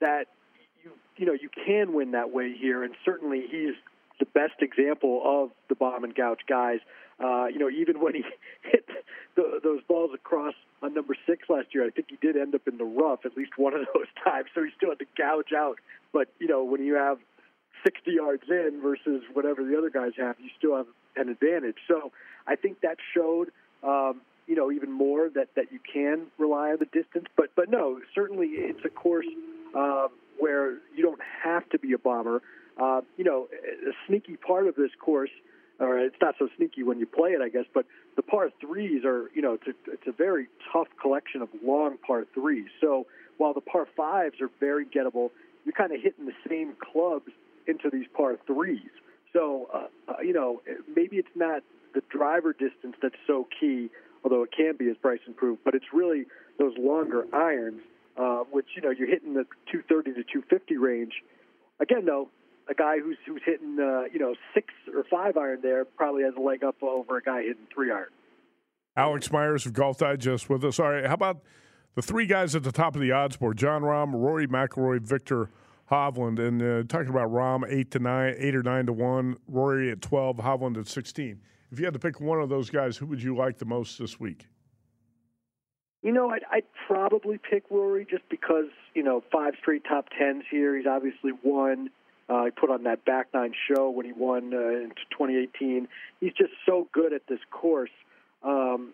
that 0.00 0.26
you 0.84 0.90
you 1.16 1.26
know 1.26 1.32
you 1.32 1.48
can 1.48 1.94
win 1.94 2.12
that 2.12 2.30
way 2.30 2.54
here, 2.54 2.84
and 2.84 2.94
certainly 3.04 3.44
he's 3.50 3.74
the 4.18 4.26
best 4.26 4.60
example 4.60 5.22
of 5.24 5.50
the 5.68 5.74
bomb 5.74 6.04
and 6.04 6.14
gouge 6.14 6.40
guys. 6.48 6.80
Uh, 7.22 7.46
you 7.46 7.58
know, 7.58 7.70
even 7.70 8.00
when 8.00 8.14
he 8.14 8.22
hit 8.62 8.84
the, 9.36 9.60
those 9.62 9.80
balls 9.88 10.10
across 10.14 10.54
on 10.82 10.94
number 10.94 11.16
six 11.26 11.48
last 11.48 11.68
year, 11.74 11.86
I 11.86 11.90
think 11.90 12.08
he 12.10 12.16
did 12.20 12.36
end 12.36 12.54
up 12.54 12.68
in 12.68 12.78
the 12.78 12.84
rough 12.84 13.20
at 13.24 13.36
least 13.36 13.52
one 13.56 13.74
of 13.74 13.80
those 13.94 14.08
times. 14.22 14.46
So 14.54 14.62
he 14.62 14.70
still 14.76 14.90
had 14.90 14.98
to 14.98 15.06
gouge 15.16 15.52
out. 15.56 15.78
But 16.12 16.28
you 16.38 16.48
know, 16.48 16.64
when 16.64 16.84
you 16.84 16.94
have 16.94 17.18
60 17.84 18.10
yards 18.10 18.42
in 18.48 18.80
versus 18.82 19.22
whatever 19.32 19.64
the 19.64 19.76
other 19.76 19.90
guys 19.90 20.12
have, 20.18 20.36
you 20.40 20.50
still 20.58 20.76
have 20.76 20.86
an 21.16 21.28
advantage. 21.28 21.76
So 21.88 22.12
I 22.46 22.56
think 22.56 22.80
that 22.80 22.96
showed. 23.14 23.50
Um, 23.82 24.22
you 24.46 24.54
know, 24.54 24.70
even 24.70 24.92
more 24.92 25.28
that, 25.34 25.48
that 25.56 25.72
you 25.72 25.80
can 25.92 26.26
rely 26.38 26.70
on 26.70 26.76
the 26.78 26.86
distance, 26.86 27.26
but 27.36 27.46
but 27.56 27.68
no, 27.68 27.98
certainly 28.14 28.46
it's 28.46 28.84
a 28.84 28.88
course 28.88 29.26
um, 29.74 30.08
where 30.38 30.74
you 30.94 31.02
don't 31.02 31.20
have 31.42 31.68
to 31.70 31.78
be 31.78 31.92
a 31.92 31.98
bomber. 31.98 32.42
Uh, 32.80 33.00
you 33.16 33.24
know, 33.24 33.48
a 33.52 33.92
sneaky 34.06 34.36
part 34.36 34.66
of 34.66 34.76
this 34.76 34.90
course, 35.00 35.30
or 35.78 35.98
it's 35.98 36.16
not 36.20 36.34
so 36.38 36.48
sneaky 36.56 36.82
when 36.82 36.98
you 36.98 37.06
play 37.06 37.30
it, 37.30 37.40
I 37.42 37.48
guess, 37.48 37.64
but 37.74 37.86
the 38.16 38.22
par 38.22 38.50
threes 38.60 39.04
are, 39.04 39.30
you 39.34 39.42
know, 39.42 39.54
it's 39.54 39.66
a, 39.66 39.92
it's 39.92 40.06
a 40.06 40.12
very 40.12 40.48
tough 40.72 40.88
collection 41.00 41.42
of 41.42 41.48
long 41.62 41.98
par 42.06 42.24
threes. 42.34 42.68
So 42.80 43.06
while 43.38 43.52
the 43.52 43.60
par 43.60 43.86
fives 43.96 44.40
are 44.40 44.50
very 44.58 44.86
gettable, 44.86 45.30
you're 45.64 45.74
kind 45.74 45.92
of 45.92 46.00
hitting 46.00 46.26
the 46.26 46.48
same 46.48 46.74
clubs 46.80 47.30
into 47.66 47.90
these 47.90 48.06
par 48.16 48.36
threes. 48.46 48.90
So, 49.32 49.68
uh, 49.74 49.86
uh, 50.08 50.20
you 50.22 50.32
know, 50.32 50.62
maybe 50.94 51.16
it's 51.16 51.28
not 51.34 51.62
the 51.94 52.02
driver 52.08 52.52
distance 52.52 52.96
that's 53.02 53.16
so 53.26 53.46
key, 53.58 53.90
although 54.24 54.42
it 54.42 54.50
can 54.56 54.76
be, 54.78 54.88
as 54.88 54.96
Bryson 54.96 55.34
proved, 55.34 55.60
but 55.64 55.74
it's 55.74 55.92
really 55.92 56.24
those 56.58 56.72
longer 56.78 57.26
irons, 57.34 57.80
uh, 58.16 58.44
which 58.50 58.66
you 58.76 58.82
know 58.82 58.90
you're 58.90 59.08
hitting 59.08 59.34
the 59.34 59.44
230 59.70 60.14
to 60.14 60.22
250 60.22 60.76
range. 60.76 61.22
Again, 61.80 62.06
though, 62.06 62.28
a 62.68 62.74
guy 62.74 62.98
who's 62.98 63.16
who's 63.26 63.42
hitting 63.44 63.78
uh, 63.80 64.04
you 64.12 64.18
know 64.18 64.34
six 64.54 64.72
or 64.94 65.04
five 65.10 65.36
iron 65.36 65.60
there 65.62 65.84
probably 65.84 66.22
has 66.22 66.34
a 66.36 66.40
leg 66.40 66.64
up 66.64 66.82
over 66.82 67.18
a 67.18 67.22
guy 67.22 67.42
hitting 67.42 67.66
three 67.72 67.90
iron. 67.90 68.08
Alex 68.96 69.30
Myers 69.30 69.66
of 69.66 69.72
Golf 69.72 69.98
Digest 69.98 70.48
with 70.48 70.64
us. 70.64 70.80
All 70.80 70.90
right, 70.90 71.06
how 71.06 71.14
about 71.14 71.42
the 71.94 72.02
three 72.02 72.26
guys 72.26 72.54
at 72.54 72.62
the 72.62 72.72
top 72.72 72.94
of 72.94 73.00
the 73.00 73.12
odds 73.12 73.36
board: 73.36 73.58
Jon 73.58 73.82
Rahm, 73.82 74.12
Rory 74.12 74.46
McIlroy, 74.46 75.00
Viktor 75.00 75.50
Hovland, 75.90 76.38
and 76.38 76.62
uh, 76.62 76.82
talking 76.88 77.10
about 77.10 77.30
Rahm 77.30 77.62
eight 77.68 77.90
to 77.92 77.98
nine, 77.98 78.34
eight 78.38 78.56
or 78.56 78.62
nine 78.62 78.86
to 78.86 78.92
one, 78.92 79.36
Rory 79.46 79.90
at 79.90 80.00
twelve, 80.00 80.38
Hovland 80.38 80.78
at 80.78 80.88
sixteen. 80.88 81.40
If 81.70 81.78
you 81.78 81.84
had 81.84 81.94
to 81.94 82.00
pick 82.00 82.20
one 82.20 82.40
of 82.40 82.48
those 82.48 82.70
guys, 82.70 82.96
who 82.96 83.06
would 83.06 83.22
you 83.22 83.36
like 83.36 83.58
the 83.58 83.64
most 83.64 83.98
this 83.98 84.20
week? 84.20 84.46
You 86.02 86.12
know, 86.12 86.30
I'd, 86.30 86.44
I'd 86.52 86.64
probably 86.86 87.38
pick 87.38 87.64
Rory 87.70 88.06
just 88.08 88.28
because 88.30 88.70
you 88.94 89.02
know 89.02 89.22
five 89.32 89.54
straight 89.60 89.84
top 89.84 90.06
tens 90.16 90.44
here. 90.50 90.76
He's 90.76 90.86
obviously 90.86 91.32
won. 91.42 91.90
Uh, 92.28 92.44
he 92.46 92.50
put 92.50 92.70
on 92.70 92.82
that 92.84 93.04
back 93.04 93.28
nine 93.32 93.52
show 93.68 93.90
when 93.90 94.04
he 94.04 94.12
won 94.12 94.52
uh, 94.52 94.58
in 94.58 94.92
2018. 95.10 95.88
He's 96.20 96.32
just 96.32 96.52
so 96.64 96.88
good 96.92 97.12
at 97.12 97.22
this 97.28 97.38
course. 97.50 97.90
Um, 98.42 98.92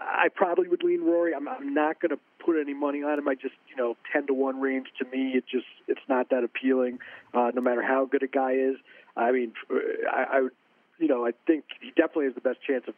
I 0.00 0.28
probably 0.34 0.68
would 0.68 0.82
lean 0.82 1.02
Rory. 1.02 1.34
I'm, 1.34 1.48
I'm 1.48 1.72
not 1.72 2.00
going 2.00 2.10
to 2.10 2.18
put 2.44 2.60
any 2.60 2.74
money 2.74 3.02
on 3.02 3.18
him. 3.18 3.28
I 3.28 3.34
just, 3.34 3.54
you 3.68 3.76
know, 3.76 3.96
ten 4.12 4.26
to 4.26 4.34
one 4.34 4.60
range 4.60 4.88
to 4.98 5.04
me, 5.06 5.32
it 5.34 5.44
just 5.50 5.66
it's 5.88 6.00
not 6.08 6.30
that 6.30 6.44
appealing. 6.44 6.98
Uh, 7.32 7.50
no 7.54 7.60
matter 7.60 7.82
how 7.82 8.04
good 8.04 8.22
a 8.22 8.26
guy 8.28 8.52
is, 8.52 8.76
I 9.16 9.32
mean, 9.32 9.52
I, 9.70 10.26
I 10.32 10.40
would, 10.42 10.52
you 10.98 11.08
know, 11.08 11.26
I 11.26 11.32
think 11.46 11.64
he 11.80 11.90
definitely 11.90 12.26
has 12.26 12.34
the 12.34 12.40
best 12.40 12.58
chance 12.66 12.84
of 12.86 12.94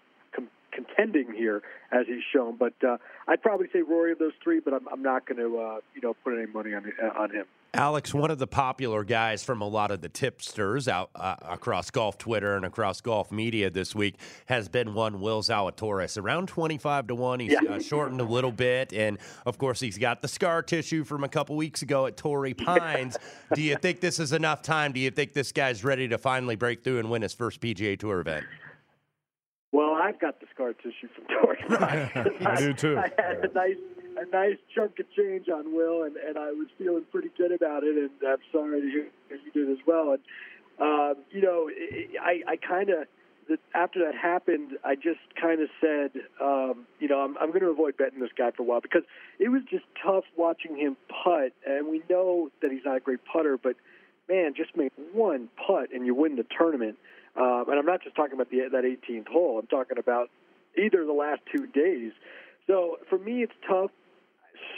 contending 0.76 1.33
here 1.35 1.62
as 1.90 2.06
he's 2.06 2.23
shown. 2.33 2.56
But 2.56 2.75
uh, 2.87 2.99
I'd 3.26 3.42
probably 3.42 3.66
say 3.73 3.83
Rory 3.83 4.12
of 4.12 4.18
those 4.18 4.35
three, 4.45 4.61
but 4.61 4.75
I'm, 4.75 4.87
I'm 4.92 5.02
not 5.02 5.26
going 5.26 5.38
to, 5.38 5.59
uh, 5.59 5.78
you 5.95 6.02
know, 6.02 6.14
put 6.23 6.37
any 6.37 6.47
money 6.47 6.75
on 6.75 6.85
on 7.16 7.30
him. 7.30 7.47
Alex, 7.75 8.14
one 8.14 8.30
of 8.30 8.38
the 8.38 8.47
popular 8.47 9.04
guys 9.04 9.45
from 9.45 9.61
a 9.61 9.68
lot 9.68 9.90
of 9.90 10.00
the 10.00 10.09
tipsters 10.09 10.88
out 10.88 11.11
uh, 11.14 11.37
across 11.42 11.90
golf 11.90 12.16
Twitter 12.16 12.56
and 12.56 12.64
across 12.64 13.02
golf 13.02 13.30
media 13.30 13.68
this 13.68 13.95
week 13.95 14.14
has 14.47 14.66
been 14.66 14.95
one 14.95 15.21
Will 15.21 15.42
Zalatoris. 15.42 16.16
Around 16.16 16.49
25 16.49 17.09
to 17.09 17.14
1. 17.14 17.40
He's 17.40 17.52
yeah. 17.52 17.75
uh, 17.75 17.78
shortened 17.78 18.21
a 18.23 18.25
little 18.25 18.52
bit. 18.52 18.95
And 18.95 19.18
of 19.45 19.59
course, 19.59 19.78
he's 19.78 19.99
got 19.99 20.23
the 20.23 20.28
scar 20.28 20.62
tissue 20.62 21.04
from 21.04 21.23
a 21.23 21.28
couple 21.28 21.54
weeks 21.54 21.83
ago 21.83 22.06
at 22.06 22.16
Torrey 22.16 22.54
Pines. 22.54 23.18
Do 23.54 23.61
you 23.61 23.76
think 23.76 24.00
this 24.00 24.21
is 24.21 24.33
enough 24.33 24.62
time? 24.62 24.92
Do 24.92 25.00
you 25.00 25.11
think 25.11 25.35
this 25.35 25.52
guy's 25.52 25.85
ready 25.85 26.09
to 26.09 26.16
finally 26.16 26.56
break 26.56 26.83
through 26.83 27.00
and 27.00 27.11
win 27.11 27.21
his 27.21 27.35
first 27.35 27.61
PGA 27.61 27.99
Tour 27.99 28.21
event? 28.21 28.47
Well, 29.73 29.92
I've 29.92 30.18
got 30.18 30.40
the 30.40 30.46
scar 30.67 30.73
tissue 30.75 31.09
from 31.15 31.25
Pines. 31.27 32.41
I 32.47 32.57
do 32.57 32.73
too. 32.73 32.99
I 32.99 33.11
had 33.19 33.45
a 33.45 33.53
nice 33.53 33.77
a 34.19 34.25
nice 34.31 34.57
chunk 34.75 34.99
of 34.99 35.07
change 35.13 35.49
on 35.49 35.75
Will, 35.75 36.05
and, 36.05 36.17
and 36.17 36.39
I 36.39 36.51
was 36.53 36.69
feeling 36.79 37.05
pretty 37.13 37.31
good 37.37 37.53
about 37.53 37.85
it. 37.85 37.97
And 37.97 38.11
I'm 38.27 38.39
sorry 38.51 38.81
to 38.81 38.87
hear 38.89 39.07
you 39.31 39.51
did 39.53 39.71
as 39.71 39.85
well. 39.87 40.13
And 40.13 40.21
um, 40.81 41.23
you 41.31 41.43
know, 41.43 41.71
I 42.21 42.43
I 42.47 42.57
kind 42.57 42.91
of 42.91 43.07
after 43.75 44.05
that 44.05 44.15
happened, 44.17 44.73
I 44.85 44.97
just 44.97 45.21
kind 45.41 45.63
of 45.63 45.69
said, 45.81 46.11
um, 46.43 46.85
you 46.99 47.07
know, 47.07 47.21
I'm, 47.21 47.39
I'm 47.39 47.51
going 47.51 47.61
to 47.61 47.69
avoid 47.69 47.97
betting 47.97 48.19
this 48.19 48.31
guy 48.37 48.51
for 48.51 48.63
a 48.63 48.67
while 48.67 48.81
because 48.81 49.05
it 49.39 49.51
was 49.51 49.63
just 49.71 49.85
tough 50.05 50.25
watching 50.37 50.77
him 50.77 50.97
putt. 51.09 51.53
And 51.65 51.87
we 51.87 52.03
know 52.11 52.51
that 52.61 52.73
he's 52.73 52.85
not 52.85 52.97
a 52.97 53.01
great 53.01 53.21
putter, 53.33 53.57
but 53.57 53.77
man, 54.29 54.55
just 54.57 54.77
make 54.77 54.93
one 55.13 55.49
putt 55.65 55.93
and 55.95 56.05
you 56.05 56.13
win 56.13 56.35
the 56.35 56.45
tournament. 56.59 56.97
Um, 57.37 57.67
and 57.69 57.79
I'm 57.79 57.87
not 57.87 58.03
just 58.03 58.17
talking 58.17 58.33
about 58.33 58.51
the, 58.51 58.69
that 58.73 58.83
18th 58.83 59.29
hole. 59.29 59.61
I'm 59.61 59.69
talking 59.69 59.99
about 59.99 60.29
either 60.78 61.04
the 61.04 61.12
last 61.12 61.40
two 61.54 61.66
days. 61.66 62.12
So 62.66 62.99
for 63.09 63.18
me, 63.18 63.42
it's 63.42 63.54
tough 63.68 63.90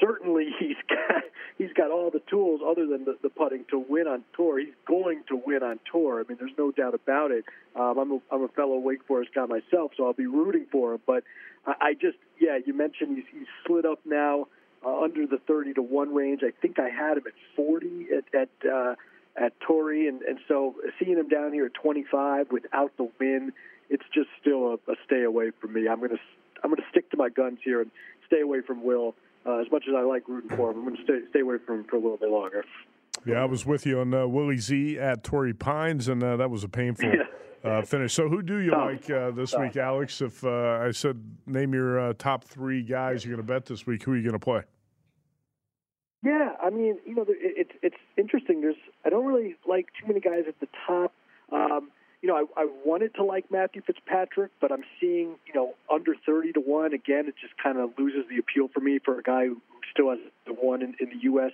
certainly 0.00 0.48
he's 0.58 0.76
got 0.88 1.22
he's 1.56 1.72
got 1.74 1.90
all 1.90 2.10
the 2.10 2.22
tools 2.30 2.60
other 2.66 2.86
than 2.86 3.04
the, 3.04 3.16
the 3.22 3.28
putting 3.28 3.64
to 3.70 3.78
win 3.78 4.06
on 4.06 4.24
tour. 4.36 4.58
He's 4.58 4.74
going 4.86 5.22
to 5.28 5.40
win 5.44 5.62
on 5.62 5.80
tour. 5.90 6.20
I 6.20 6.28
mean, 6.28 6.38
there's 6.38 6.56
no 6.58 6.70
doubt 6.70 6.94
about 6.94 7.30
it. 7.30 7.44
Um, 7.76 7.98
I'm 7.98 8.12
a, 8.12 8.18
I'm 8.32 8.42
a 8.42 8.48
fellow 8.48 8.78
Wake 8.78 9.04
Forest 9.06 9.30
guy 9.34 9.46
myself, 9.46 9.92
so 9.96 10.06
I'll 10.06 10.12
be 10.12 10.26
rooting 10.26 10.66
for 10.70 10.94
him. 10.94 11.00
But 11.06 11.24
I, 11.66 11.72
I 11.80 11.94
just 11.94 12.18
yeah, 12.40 12.58
you 12.64 12.74
mentioned 12.74 13.16
he's 13.16 13.26
he's 13.32 13.48
slid 13.66 13.86
up 13.86 14.00
now 14.04 14.46
uh, 14.84 15.00
under 15.00 15.26
the 15.26 15.38
30 15.46 15.74
to 15.74 15.82
one 15.82 16.14
range. 16.14 16.40
I 16.42 16.52
think 16.60 16.78
I 16.78 16.88
had 16.88 17.18
him 17.18 17.24
at 17.26 17.34
40 17.56 18.06
at 18.16 18.40
at 18.40 18.70
uh, 18.70 18.94
at 19.36 19.58
Torrey, 19.60 20.08
and 20.08 20.22
and 20.22 20.38
so 20.48 20.76
seeing 20.98 21.18
him 21.18 21.28
down 21.28 21.52
here 21.52 21.66
at 21.66 21.74
25 21.74 22.50
without 22.50 22.96
the 22.96 23.10
win, 23.18 23.52
it's 23.90 24.04
just 24.14 24.28
still 24.40 24.66
a, 24.66 24.92
a 24.92 24.96
stay 25.04 25.22
away 25.22 25.50
from 25.60 25.72
me. 25.72 25.88
I'm 25.88 26.00
gonna 26.00 26.20
I'm 26.62 26.70
gonna 26.70 26.88
stick 26.90 27.10
to 27.10 27.16
my 27.16 27.28
guns 27.28 27.58
here 27.64 27.80
and 27.80 27.90
stay 28.26 28.40
away 28.40 28.60
from 28.60 28.84
Will 28.84 29.14
uh, 29.48 29.58
as 29.58 29.70
much 29.70 29.84
as 29.88 29.94
I 29.96 30.02
like 30.02 30.28
rooting 30.28 30.54
for 30.56 30.70
him, 30.70 30.78
I'm 30.78 30.84
going 30.84 30.96
to 30.96 31.02
stay, 31.02 31.20
stay 31.30 31.40
away 31.40 31.56
from 31.64 31.80
him 31.80 31.84
for 31.84 31.96
a 31.96 32.00
little 32.00 32.16
bit 32.16 32.30
longer. 32.30 32.64
Yeah, 33.26 33.42
I 33.42 33.44
was 33.46 33.64
with 33.64 33.86
you 33.86 34.00
on 34.00 34.12
uh, 34.12 34.26
Willie 34.26 34.58
Z 34.58 34.98
at 34.98 35.24
Torrey 35.24 35.54
Pines, 35.54 36.08
and 36.08 36.22
uh, 36.22 36.36
that 36.36 36.50
was 36.50 36.64
a 36.64 36.68
painful 36.68 37.10
uh, 37.64 37.82
finish. 37.82 38.12
So, 38.12 38.28
who 38.28 38.42
do 38.42 38.58
you 38.58 38.70
like 38.70 39.10
uh, 39.10 39.30
this 39.30 39.54
week, 39.56 39.76
Alex? 39.76 40.20
If 40.20 40.44
uh, 40.44 40.80
I 40.82 40.90
said 40.92 41.20
name 41.46 41.72
your 41.72 41.98
uh, 41.98 42.12
top 42.18 42.44
three 42.44 42.82
guys 42.82 43.24
you're 43.24 43.34
going 43.34 43.46
to 43.46 43.52
bet 43.52 43.66
this 43.66 43.86
week, 43.86 44.02
who 44.02 44.12
are 44.12 44.16
you 44.16 44.22
going 44.22 44.32
to 44.34 44.38
play? 44.38 44.62
Yeah, 46.22 46.50
I 46.62 46.70
mean, 46.70 46.98
you 47.06 47.14
know, 47.14 47.24
it's 47.28 47.72
it's 47.82 47.96
interesting. 48.16 48.60
There's 48.60 48.76
I 49.04 49.08
don't 49.08 49.26
really 49.26 49.56
like 49.66 49.86
too 50.00 50.06
many 50.06 50.20
guys 50.20 50.44
at 50.46 50.60
the 50.60 50.68
top. 50.86 51.12
Um, 51.50 51.90
you 52.22 52.28
know, 52.28 52.36
I, 52.36 52.62
I 52.62 52.68
wanted 52.84 53.14
to 53.14 53.24
like 53.24 53.50
Matthew 53.50 53.82
Fitzpatrick, 53.82 54.50
but 54.60 54.72
I'm 54.72 54.84
seeing, 55.00 55.36
you 55.46 55.54
know, 55.54 55.74
under 55.92 56.14
30 56.26 56.52
to 56.54 56.60
1. 56.60 56.92
Again, 56.92 57.28
it 57.28 57.34
just 57.40 57.54
kind 57.62 57.78
of 57.78 57.90
loses 57.98 58.24
the 58.28 58.38
appeal 58.38 58.68
for 58.72 58.80
me 58.80 58.98
for 59.04 59.18
a 59.18 59.22
guy 59.22 59.46
who 59.46 59.60
still 59.92 60.10
has 60.10 60.18
the 60.46 60.52
one 60.52 60.82
in, 60.82 60.94
in 61.00 61.10
the 61.10 61.22
U.S. 61.22 61.52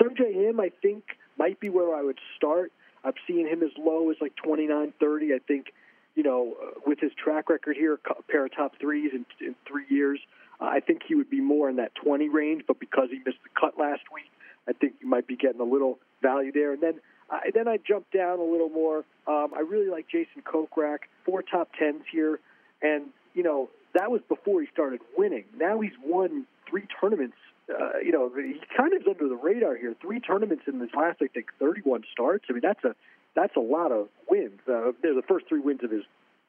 Sungjae 0.00 0.48
Im, 0.48 0.60
I 0.60 0.70
think, 0.82 1.04
might 1.38 1.60
be 1.60 1.68
where 1.68 1.94
I 1.94 2.02
would 2.02 2.18
start. 2.36 2.72
I've 3.04 3.14
seen 3.26 3.46
him 3.46 3.62
as 3.62 3.70
low 3.78 4.10
as 4.10 4.16
like 4.20 4.34
29 4.36 4.92
30. 4.98 5.34
I 5.34 5.38
think, 5.46 5.66
you 6.14 6.22
know, 6.22 6.54
uh, 6.60 6.80
with 6.86 6.98
his 7.00 7.12
track 7.22 7.48
record 7.48 7.76
here, 7.76 7.94
a 7.94 8.22
pair 8.30 8.44
of 8.44 8.54
top 8.54 8.72
threes 8.80 9.12
in, 9.14 9.24
in 9.40 9.54
three 9.66 9.86
years, 9.88 10.20
uh, 10.60 10.64
I 10.64 10.80
think 10.80 11.02
he 11.06 11.14
would 11.14 11.30
be 11.30 11.40
more 11.40 11.70
in 11.70 11.76
that 11.76 11.94
20 11.94 12.28
range, 12.28 12.64
but 12.66 12.78
because 12.78 13.08
he 13.10 13.18
missed 13.24 13.38
the 13.42 13.50
cut 13.58 13.78
last 13.78 14.02
week, 14.12 14.30
I 14.68 14.72
think 14.72 14.94
you 15.00 15.08
might 15.08 15.26
be 15.26 15.36
getting 15.36 15.60
a 15.60 15.64
little 15.64 15.98
value 16.20 16.52
there. 16.52 16.72
And 16.72 16.82
then 16.82 17.00
I, 17.30 17.50
then 17.54 17.68
I 17.68 17.76
jumped 17.76 18.12
down 18.12 18.38
a 18.38 18.44
little 18.44 18.68
more. 18.68 19.04
Um, 19.26 19.52
I 19.54 19.60
really 19.60 19.88
like 19.88 20.06
Jason 20.08 20.42
Kokrak, 20.42 21.00
four 21.24 21.42
top 21.42 21.70
tens 21.78 22.02
here, 22.10 22.40
and 22.82 23.06
you 23.34 23.42
know 23.42 23.70
that 23.94 24.10
was 24.10 24.20
before 24.28 24.60
he 24.60 24.68
started 24.72 25.00
winning. 25.16 25.44
Now 25.56 25.80
he's 25.80 25.92
won 26.04 26.46
three 26.68 26.86
tournaments. 27.00 27.36
Uh, 27.68 27.98
you 28.04 28.12
know 28.12 28.30
he 28.34 28.60
kind 28.76 28.92
of 28.92 29.02
is 29.02 29.08
under 29.08 29.28
the 29.28 29.36
radar 29.36 29.76
here. 29.76 29.94
Three 30.00 30.20
tournaments 30.20 30.64
in 30.66 30.80
his 30.80 30.90
last, 30.96 31.18
I 31.22 31.28
think, 31.28 31.46
31 31.58 32.04
starts. 32.12 32.46
I 32.48 32.52
mean 32.52 32.62
that's 32.62 32.84
a 32.84 32.94
that's 33.34 33.54
a 33.56 33.60
lot 33.60 33.92
of 33.92 34.08
wins. 34.28 34.60
Uh, 34.68 34.92
they're 35.02 35.14
the 35.14 35.22
first 35.22 35.46
three 35.48 35.60
wins 35.60 35.84
of 35.84 35.90
his 35.90 36.02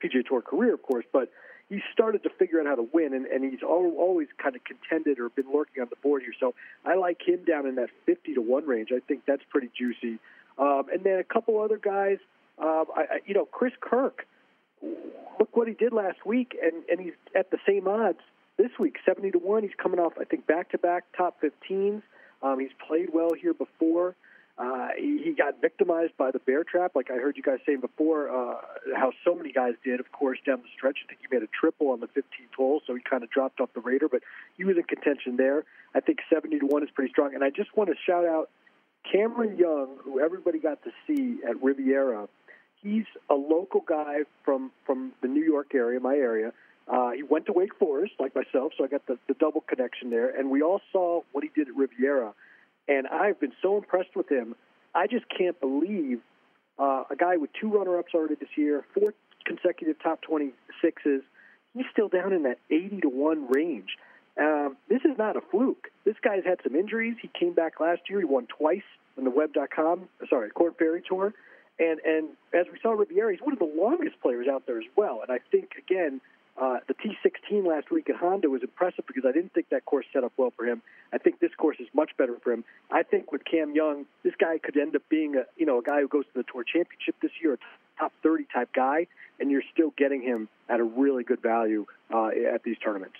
PGA 0.03 0.25
Tour 0.25 0.41
career, 0.41 0.73
of 0.73 0.81
course, 0.81 1.05
but 1.13 1.29
he 1.69 1.81
started 1.93 2.21
to 2.23 2.29
figure 2.29 2.59
out 2.59 2.65
how 2.65 2.75
to 2.75 2.87
win, 2.91 3.13
and, 3.13 3.25
and 3.27 3.49
he's 3.49 3.63
always 3.63 4.27
kind 4.37 4.57
of 4.57 4.63
contended 4.65 5.19
or 5.19 5.29
been 5.29 5.45
lurking 5.53 5.81
on 5.81 5.87
the 5.89 5.95
board 6.03 6.21
here. 6.21 6.33
So 6.37 6.53
I 6.85 6.95
like 6.95 7.21
him 7.25 7.45
down 7.45 7.65
in 7.65 7.75
that 7.75 7.89
50 8.05 8.33
to 8.33 8.41
one 8.41 8.65
range. 8.65 8.89
I 8.91 8.99
think 8.99 9.21
that's 9.25 9.43
pretty 9.49 9.69
juicy. 9.77 10.19
Um, 10.61 10.83
and 10.93 11.03
then 11.03 11.17
a 11.17 11.23
couple 11.23 11.59
other 11.59 11.77
guys. 11.77 12.17
Um, 12.59 12.85
I, 12.95 13.19
you 13.25 13.33
know, 13.33 13.45
Chris 13.45 13.73
Kirk. 13.81 14.27
Look 15.39 15.55
what 15.57 15.67
he 15.67 15.73
did 15.73 15.91
last 15.91 16.25
week, 16.25 16.55
and 16.61 16.83
and 16.89 16.99
he's 16.99 17.13
at 17.35 17.49
the 17.51 17.57
same 17.67 17.87
odds 17.87 18.19
this 18.57 18.71
week, 18.79 18.97
seventy 19.05 19.31
to 19.31 19.39
one. 19.39 19.63
He's 19.63 19.71
coming 19.81 19.99
off, 19.99 20.13
I 20.19 20.23
think, 20.23 20.45
back-to-back 20.45 21.05
top 21.17 21.41
15s. 21.41 22.01
Um, 22.43 22.59
he's 22.59 22.71
played 22.87 23.09
well 23.13 23.31
here 23.33 23.53
before. 23.53 24.15
Uh, 24.57 24.89
he, 24.97 25.21
he 25.23 25.31
got 25.31 25.59
victimized 25.61 26.15
by 26.17 26.29
the 26.29 26.37
bear 26.39 26.63
trap, 26.63 26.91
like 26.93 27.09
I 27.09 27.15
heard 27.15 27.37
you 27.37 27.43
guys 27.43 27.59
saying 27.65 27.79
before. 27.79 28.29
Uh, 28.29 28.57
how 28.95 29.11
so 29.25 29.33
many 29.33 29.51
guys 29.51 29.73
did, 29.83 29.99
of 29.99 30.11
course, 30.11 30.37
down 30.45 30.57
the 30.57 30.67
stretch. 30.75 30.99
I 31.03 31.07
think 31.07 31.21
he 31.21 31.35
made 31.35 31.43
a 31.43 31.49
triple 31.59 31.89
on 31.89 31.99
the 31.99 32.07
15th 32.07 32.53
hole, 32.55 32.81
so 32.85 32.93
he 32.93 33.01
kind 33.01 33.23
of 33.23 33.31
dropped 33.31 33.59
off 33.59 33.69
the 33.73 33.79
radar. 33.79 34.09
But 34.09 34.21
he 34.57 34.63
was 34.63 34.77
in 34.77 34.83
contention 34.83 35.37
there. 35.37 35.63
I 35.95 35.99
think 35.99 36.19
70 36.31 36.59
to 36.59 36.65
one 36.67 36.83
is 36.83 36.89
pretty 36.93 37.11
strong. 37.11 37.33
And 37.33 37.43
I 37.43 37.49
just 37.49 37.75
want 37.75 37.89
to 37.89 37.95
shout 38.05 38.25
out 38.25 38.49
Cameron 39.09 39.57
Young, 39.57 39.97
who 40.03 40.19
everybody 40.19 40.59
got 40.59 40.83
to 40.83 40.91
see 41.07 41.39
at 41.47 41.61
Riviera, 41.61 42.27
he's 42.81 43.05
a 43.29 43.33
local 43.35 43.81
guy 43.81 44.19
from 44.43 44.71
from 44.85 45.13
the 45.21 45.27
New 45.27 45.43
York 45.43 45.73
area, 45.73 45.99
my 45.99 46.15
area. 46.15 46.53
Uh, 46.87 47.11
he 47.11 47.23
went 47.23 47.45
to 47.45 47.53
Wake 47.53 47.75
Forest, 47.75 48.13
like 48.19 48.35
myself, 48.35 48.73
so 48.77 48.83
I 48.83 48.87
got 48.87 49.05
the, 49.07 49.17
the 49.27 49.33
double 49.35 49.61
connection 49.61 50.09
there. 50.09 50.29
And 50.29 50.49
we 50.49 50.61
all 50.61 50.81
saw 50.91 51.21
what 51.31 51.43
he 51.43 51.49
did 51.55 51.69
at 51.69 51.75
Riviera, 51.75 52.33
and 52.87 53.07
I've 53.07 53.39
been 53.39 53.53
so 53.61 53.77
impressed 53.77 54.15
with 54.15 54.29
him. 54.29 54.55
I 54.93 55.07
just 55.07 55.25
can't 55.29 55.59
believe 55.61 56.19
uh, 56.77 57.03
a 57.09 57.15
guy 57.15 57.37
with 57.37 57.51
two 57.59 57.69
runner-ups 57.69 58.13
already 58.13 58.35
this 58.35 58.49
year, 58.57 58.83
four 58.93 59.13
consecutive 59.45 60.01
top 60.01 60.19
26s. 60.29 61.21
He's 61.73 61.85
still 61.91 62.09
down 62.09 62.33
in 62.33 62.43
that 62.43 62.59
80 62.69 63.01
to 63.01 63.09
one 63.09 63.47
range. 63.49 63.97
Um, 64.39 64.77
this 64.87 65.01
is 65.03 65.17
not 65.17 65.35
a 65.35 65.41
fluke. 65.41 65.89
This 66.05 66.15
guy's 66.23 66.43
had 66.45 66.59
some 66.63 66.75
injuries. 66.75 67.15
He 67.21 67.29
came 67.37 67.53
back 67.53 67.79
last 67.79 68.01
year. 68.09 68.19
He 68.19 68.25
won 68.25 68.47
twice 68.47 68.83
on 69.17 69.23
the 69.23 69.29
Web.com, 69.29 70.07
sorry, 70.29 70.49
Korn 70.51 70.73
Ferry 70.77 71.01
Tour. 71.07 71.33
And 71.79 71.99
and 72.05 72.29
as 72.53 72.67
we 72.71 72.79
saw 72.81 72.91
Riviera, 72.91 73.31
he's 73.31 73.41
one 73.41 73.53
of 73.53 73.59
the 73.59 73.71
longest 73.75 74.21
players 74.21 74.47
out 74.47 74.65
there 74.67 74.77
as 74.77 74.85
well. 74.95 75.21
And 75.21 75.31
I 75.31 75.39
think 75.51 75.71
again, 75.77 76.21
uh, 76.61 76.77
the 76.87 76.93
T16 76.93 77.65
last 77.65 77.91
week 77.91 78.09
at 78.09 78.15
Honda 78.15 78.49
was 78.49 78.61
impressive 78.61 79.05
because 79.07 79.23
I 79.27 79.31
didn't 79.31 79.53
think 79.53 79.69
that 79.69 79.85
course 79.85 80.05
set 80.13 80.23
up 80.23 80.33
well 80.37 80.51
for 80.55 80.65
him. 80.65 80.81
I 81.11 81.17
think 81.17 81.39
this 81.39 81.51
course 81.57 81.77
is 81.79 81.87
much 81.93 82.11
better 82.17 82.37
for 82.43 82.51
him. 82.51 82.63
I 82.91 83.03
think 83.03 83.31
with 83.31 83.43
Cam 83.45 83.73
Young, 83.73 84.05
this 84.23 84.33
guy 84.39 84.59
could 84.59 84.77
end 84.77 84.95
up 84.95 85.01
being 85.09 85.35
a 85.35 85.43
you 85.57 85.65
know 85.65 85.79
a 85.79 85.83
guy 85.83 86.01
who 86.01 86.07
goes 86.07 86.25
to 86.25 86.33
the 86.35 86.43
Tour 86.43 86.63
Championship 86.63 87.15
this 87.21 87.31
year, 87.41 87.53
a 87.53 87.57
top 87.99 88.13
30 88.21 88.45
type 88.53 88.69
guy, 88.73 89.07
and 89.39 89.49
you're 89.49 89.63
still 89.73 89.93
getting 89.97 90.21
him 90.21 90.49
at 90.69 90.79
a 90.79 90.83
really 90.83 91.23
good 91.23 91.41
value 91.41 91.85
uh, 92.13 92.29
at 92.53 92.63
these 92.63 92.77
tournaments. 92.83 93.17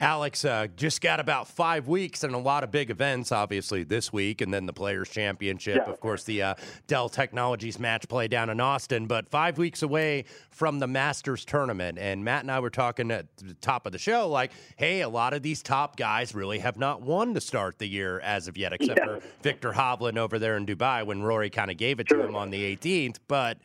Alex 0.00 0.44
uh, 0.44 0.68
just 0.76 1.00
got 1.00 1.18
about 1.18 1.48
five 1.48 1.88
weeks 1.88 2.22
and 2.22 2.32
a 2.32 2.38
lot 2.38 2.62
of 2.62 2.70
big 2.70 2.88
events, 2.88 3.32
obviously, 3.32 3.82
this 3.82 4.12
week, 4.12 4.40
and 4.40 4.54
then 4.54 4.64
the 4.64 4.72
Players' 4.72 5.08
Championship. 5.08 5.82
Yeah. 5.84 5.90
Of 5.92 5.98
course, 5.98 6.22
the 6.22 6.40
uh, 6.42 6.54
Dell 6.86 7.08
Technologies 7.08 7.80
match 7.80 8.08
play 8.08 8.28
down 8.28 8.48
in 8.48 8.60
Austin, 8.60 9.06
but 9.08 9.28
five 9.28 9.58
weeks 9.58 9.82
away 9.82 10.24
from 10.50 10.78
the 10.78 10.86
Masters 10.86 11.44
tournament. 11.44 11.98
And 11.98 12.24
Matt 12.24 12.42
and 12.42 12.50
I 12.52 12.60
were 12.60 12.70
talking 12.70 13.10
at 13.10 13.26
the 13.38 13.54
top 13.54 13.86
of 13.86 13.92
the 13.92 13.98
show, 13.98 14.28
like, 14.28 14.52
hey, 14.76 15.00
a 15.00 15.08
lot 15.08 15.34
of 15.34 15.42
these 15.42 15.62
top 15.64 15.96
guys 15.96 16.32
really 16.32 16.60
have 16.60 16.76
not 16.78 17.02
won 17.02 17.34
to 17.34 17.40
start 17.40 17.78
the 17.80 17.88
year 17.88 18.20
as 18.20 18.46
of 18.46 18.56
yet, 18.56 18.72
except 18.72 19.00
Yeah. 19.00 19.18
for 19.18 19.20
Viktor 19.42 19.72
Hovland 19.72 20.16
over 20.16 20.38
there 20.38 20.56
in 20.56 20.64
Dubai 20.64 21.04
when 21.04 21.22
Rory 21.24 21.50
kind 21.50 21.72
of 21.72 21.76
gave 21.76 21.98
it 21.98 22.06
to 22.10 22.24
him 22.24 22.36
on 22.36 22.50
the 22.50 22.62
18th. 22.76 23.16
But 23.26 23.58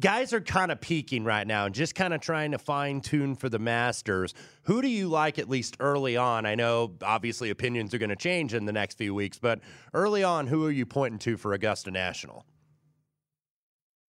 guys 0.00 0.32
are 0.32 0.40
kind 0.40 0.72
of 0.72 0.80
peaking 0.80 1.24
right 1.24 1.46
now 1.46 1.66
and 1.66 1.74
just 1.74 1.94
kind 1.94 2.14
of 2.14 2.20
trying 2.20 2.52
to 2.52 2.58
fine 2.58 3.00
tune 3.00 3.36
for 3.36 3.48
the 3.48 3.58
Masters. 3.58 4.34
Who 4.62 4.80
do 4.82 4.88
you 4.88 5.08
like 5.08 5.38
at 5.38 5.48
least 5.48 5.76
early 5.78 6.16
on? 6.16 6.46
I 6.46 6.54
know 6.54 6.94
obviously 7.02 7.50
opinions 7.50 7.92
are 7.94 7.98
going 7.98 8.10
to 8.10 8.16
change 8.16 8.54
in 8.54 8.64
the 8.64 8.72
next 8.72 8.96
few 8.96 9.14
weeks, 9.14 9.38
but 9.38 9.60
early 9.92 10.24
on, 10.24 10.46
who 10.46 10.64
are 10.64 10.70
you 10.70 10.86
pointing 10.86 11.18
to 11.20 11.36
for 11.36 11.52
Augusta 11.52 11.90
National? 11.90 12.46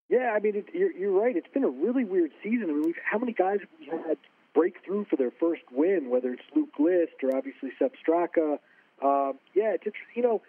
Yeah, 0.08 0.32
I 0.34 0.40
mean, 0.40 0.56
it, 0.56 0.66
you're, 0.72 0.92
you're 0.92 1.12
right. 1.12 1.36
It's 1.36 1.52
been 1.52 1.64
a 1.64 1.68
really 1.68 2.04
weird 2.04 2.32
season. 2.42 2.70
I 2.70 2.72
mean, 2.72 2.94
how 3.04 3.18
many 3.18 3.32
guys 3.32 3.58
have 3.60 3.68
we 3.78 3.86
had 3.86 4.16
break 4.54 4.74
through 4.84 5.06
for 5.08 5.16
their 5.16 5.30
first 5.38 5.62
win, 5.72 6.10
whether 6.10 6.32
it's 6.32 6.42
Luke 6.54 6.78
List 6.78 7.12
or 7.22 7.36
obviously 7.36 7.70
Sepp 7.78 7.92
Straka? 8.04 8.58
Um, 9.02 9.38
yeah, 9.54 9.76
it's. 9.80 9.96
You 10.14 10.22
know, 10.22 10.42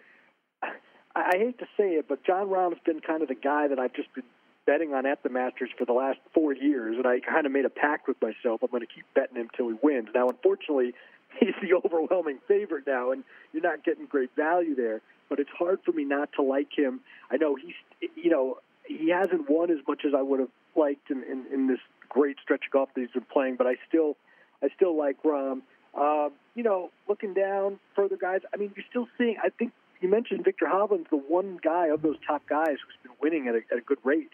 I, 0.62 0.72
I 1.14 1.38
hate 1.38 1.58
to 1.60 1.66
say 1.76 1.90
it, 1.90 2.06
but 2.08 2.24
Jon 2.24 2.50
Rahm's 2.50 2.78
been 2.84 3.00
kind 3.00 3.22
of 3.22 3.28
the 3.28 3.36
guy 3.36 3.68
that 3.68 3.78
I've 3.78 3.94
just 3.94 4.12
been 4.14 4.24
betting 4.66 4.94
on 4.94 5.06
at 5.06 5.22
the 5.22 5.28
Masters 5.28 5.70
for 5.76 5.84
the 5.84 5.92
last 5.92 6.18
four 6.34 6.52
years, 6.52 6.96
and 6.96 7.06
I 7.06 7.20
kind 7.20 7.46
of 7.46 7.52
made 7.52 7.64
a 7.64 7.70
pact 7.70 8.08
with 8.08 8.20
myself. 8.20 8.62
I'm 8.62 8.70
going 8.70 8.86
to 8.86 8.92
keep 8.92 9.04
betting 9.14 9.36
him 9.36 9.48
till 9.56 9.68
he 9.68 9.74
wins. 9.82 10.08
Now, 10.14 10.28
unfortunately, 10.28 10.94
he's 11.40 11.54
the 11.60 11.74
overwhelming 11.74 12.38
favorite 12.46 12.86
now, 12.86 13.12
and 13.12 13.24
you're 13.52 13.62
not 13.62 13.84
getting 13.84 14.06
great 14.06 14.30
value 14.36 14.74
there. 14.74 15.00
But 15.28 15.40
it's 15.40 15.50
hard 15.58 15.80
for 15.84 15.92
me 15.92 16.04
not 16.04 16.30
to 16.36 16.42
like 16.42 16.68
him. 16.76 17.00
I 17.30 17.36
know 17.36 17.54
he's, 17.54 18.10
you 18.16 18.30
know, 18.30 18.58
he 18.86 19.08
hasn't 19.08 19.48
won 19.48 19.70
as 19.70 19.78
much 19.88 20.04
as 20.06 20.12
I 20.14 20.20
would 20.20 20.40
have 20.40 20.50
liked 20.76 21.10
in, 21.10 21.22
in, 21.22 21.44
in 21.52 21.66
this 21.68 21.78
great 22.08 22.36
stretch 22.42 22.66
of 22.66 22.72
golf 22.72 22.90
that 22.94 23.00
he's 23.00 23.10
been 23.10 23.24
playing, 23.32 23.56
but 23.56 23.66
I 23.66 23.76
still, 23.88 24.16
I 24.62 24.68
still 24.76 24.96
like 24.96 25.22
Rahm. 25.22 25.62
Um, 25.94 26.32
you 26.54 26.62
know, 26.62 26.90
looking 27.08 27.34
down 27.34 27.78
further 27.94 28.16
guys. 28.16 28.40
I 28.52 28.56
mean, 28.56 28.72
you're 28.76 28.84
still 28.88 29.08
seeing. 29.18 29.36
I 29.42 29.48
think 29.50 29.72
you 30.00 30.08
mentioned 30.08 30.44
Viktor 30.44 30.66
Hovland's 30.66 31.08
the 31.10 31.16
one 31.16 31.58
guy 31.62 31.88
of 31.88 32.02
those 32.02 32.16
top 32.26 32.42
guys 32.48 32.76
who's 32.84 32.96
been 33.02 33.12
winning 33.20 33.48
at 33.48 33.54
a, 33.54 33.60
at 33.70 33.78
a 33.78 33.82
good 33.82 33.98
rate, 34.04 34.30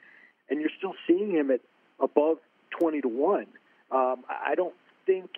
and 0.48 0.60
you're 0.60 0.70
still 0.78 0.94
seeing 1.06 1.30
him 1.30 1.50
at 1.50 1.60
above 2.00 2.38
twenty 2.70 3.00
to 3.00 3.08
one. 3.08 3.46
Um, 3.90 4.24
I 4.28 4.52
I 4.52 4.54
don't 4.54 4.74
think. 5.06 5.30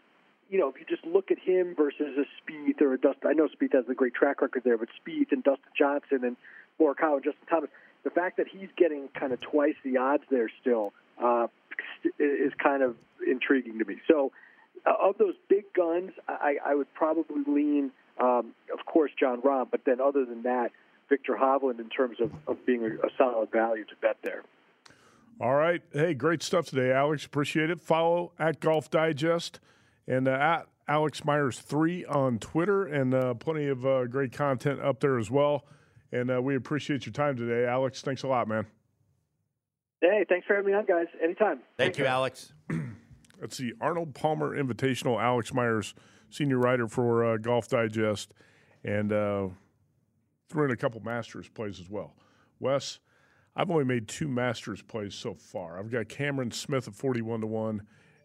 You 0.53 0.59
know, 0.59 0.69
if 0.69 0.81
you 0.81 0.85
just 0.89 1.07
look 1.07 1.31
at 1.31 1.39
him 1.39 1.77
versus 1.77 2.19
a 2.19 2.27
Spieth 2.43 2.83
or 2.83 2.93
a 2.93 2.99
Dustin, 2.99 3.31
I 3.31 3.35
know 3.35 3.47
Spieth 3.47 3.73
has 3.73 3.85
a 3.89 3.95
great 3.95 4.15
track 4.15 4.43
record 4.43 4.65
there, 4.65 4.77
but 4.77 4.89
Spieth 4.99 5.31
and 5.31 5.45
Dustin 5.45 5.71
Johnson 5.79 6.25
and 6.25 6.37
Morikawa 6.81 7.15
and 7.15 7.25
Justin 7.25 7.47
Thomas, 7.49 7.71
the 8.03 8.11
fact 8.11 8.37
that 8.39 8.49
he's 8.49 8.69
getting 8.77 9.07
kind 9.15 9.33
of 9.33 9.41
twice 9.41 9.77
the 9.85 9.99
odds 9.99 10.25
there 10.29 10.51
still 10.61 10.93
uh, 11.23 11.47
is 12.19 12.53
kind 12.61 12.83
of 12.83 12.97
intriguing 13.25 13.79
to 13.79 13.85
me. 13.85 13.99
So, 14.09 14.33
uh, 14.85 14.95
of 15.01 15.19
those 15.19 15.35
big 15.49 15.73
guns, 15.73 16.11
I, 16.29 16.57
I 16.67 16.75
would 16.75 16.93
probably 16.95 17.45
lean, 17.47 17.93
um, 18.19 18.53
of 18.77 18.85
course, 18.87 19.13
Jon 19.21 19.43
Rahm, 19.43 19.69
but 19.71 19.85
then 19.85 20.01
other 20.01 20.25
than 20.25 20.43
that, 20.43 20.73
Viktor 21.09 21.39
Hovland 21.41 21.79
in 21.79 21.91
terms 21.91 22.17
of, 22.21 22.33
of 22.49 22.67
being 22.67 22.83
a, 22.83 22.89
a 23.07 23.11
solid 23.17 23.53
value 23.53 23.85
to 23.85 23.95
bet 24.03 24.17
there. 24.25 24.43
All 25.41 25.55
right. 25.55 25.81
Hey, 25.93 26.13
great 26.13 26.43
stuff 26.43 26.67
today, 26.67 26.93
Alex. 26.93 27.25
Appreciate 27.25 27.71
it. 27.71 27.81
Follow 27.81 28.33
at 28.39 28.61
Golf 28.61 28.91
Digest 28.91 29.59
and 30.07 30.29
uh, 30.29 30.33
at 30.33 30.67
Alex 30.87 31.25
Myers 31.25 31.59
three 31.59 32.05
on 32.05 32.39
Twitter, 32.39 32.85
and 32.85 33.15
uh, 33.15 33.33
plenty 33.33 33.67
of 33.69 33.87
uh, 33.87 34.05
great 34.05 34.33
content 34.33 34.81
up 34.81 35.01
there 35.01 35.19
as 35.19 35.31
well. 35.31 35.65
And 36.13 36.31
uh, 36.31 36.43
we 36.43 36.57
appreciate 36.57 37.07
your 37.07 37.15
time 37.15 37.37
today, 37.37 37.67
Alex. 37.67 38.03
Thanks 38.03 38.23
a 38.23 38.27
lot, 38.27 38.49
man. 38.49 38.67
Hey, 40.03 40.27
thanks 40.29 40.47
for 40.47 40.57
having 40.57 40.73
me 40.73 40.77
on, 40.77 40.85
guys. 40.85 41.07
Anytime. 41.23 41.61
Thank 41.79 41.97
you, 41.97 42.05
Alex. 42.05 42.53
That's 43.41 43.57
the 43.57 43.73
Arnold 43.81 44.15
Palmer 44.15 44.55
Invitational. 44.55 45.23
Alex 45.23 45.55
Myers, 45.55 45.95
senior 46.29 46.59
writer 46.59 46.87
for 46.87 47.25
uh, 47.25 47.37
Golf 47.39 47.67
Digest, 47.69 48.35
and 48.85 49.11
uh, 49.11 49.49
threw 50.51 50.67
in 50.67 50.71
a 50.71 50.77
couple 50.77 51.01
Masters 51.01 51.49
plays 51.49 51.81
as 51.81 51.89
well. 51.89 52.15
Wes, 52.59 52.99
I've 53.57 53.71
only 53.71 53.85
made 53.85 54.09
two 54.09 54.29
Masters 54.29 54.83
plays 54.83 55.15
so 55.15 55.35
far. 55.35 55.79
I've 55.79 55.91
got 55.91 56.09
Cameron 56.09 56.51
Smith 56.51 56.87
at 56.89 56.95
forty-one 56.95 57.41
to 57.41 57.47
one, 57.49 57.83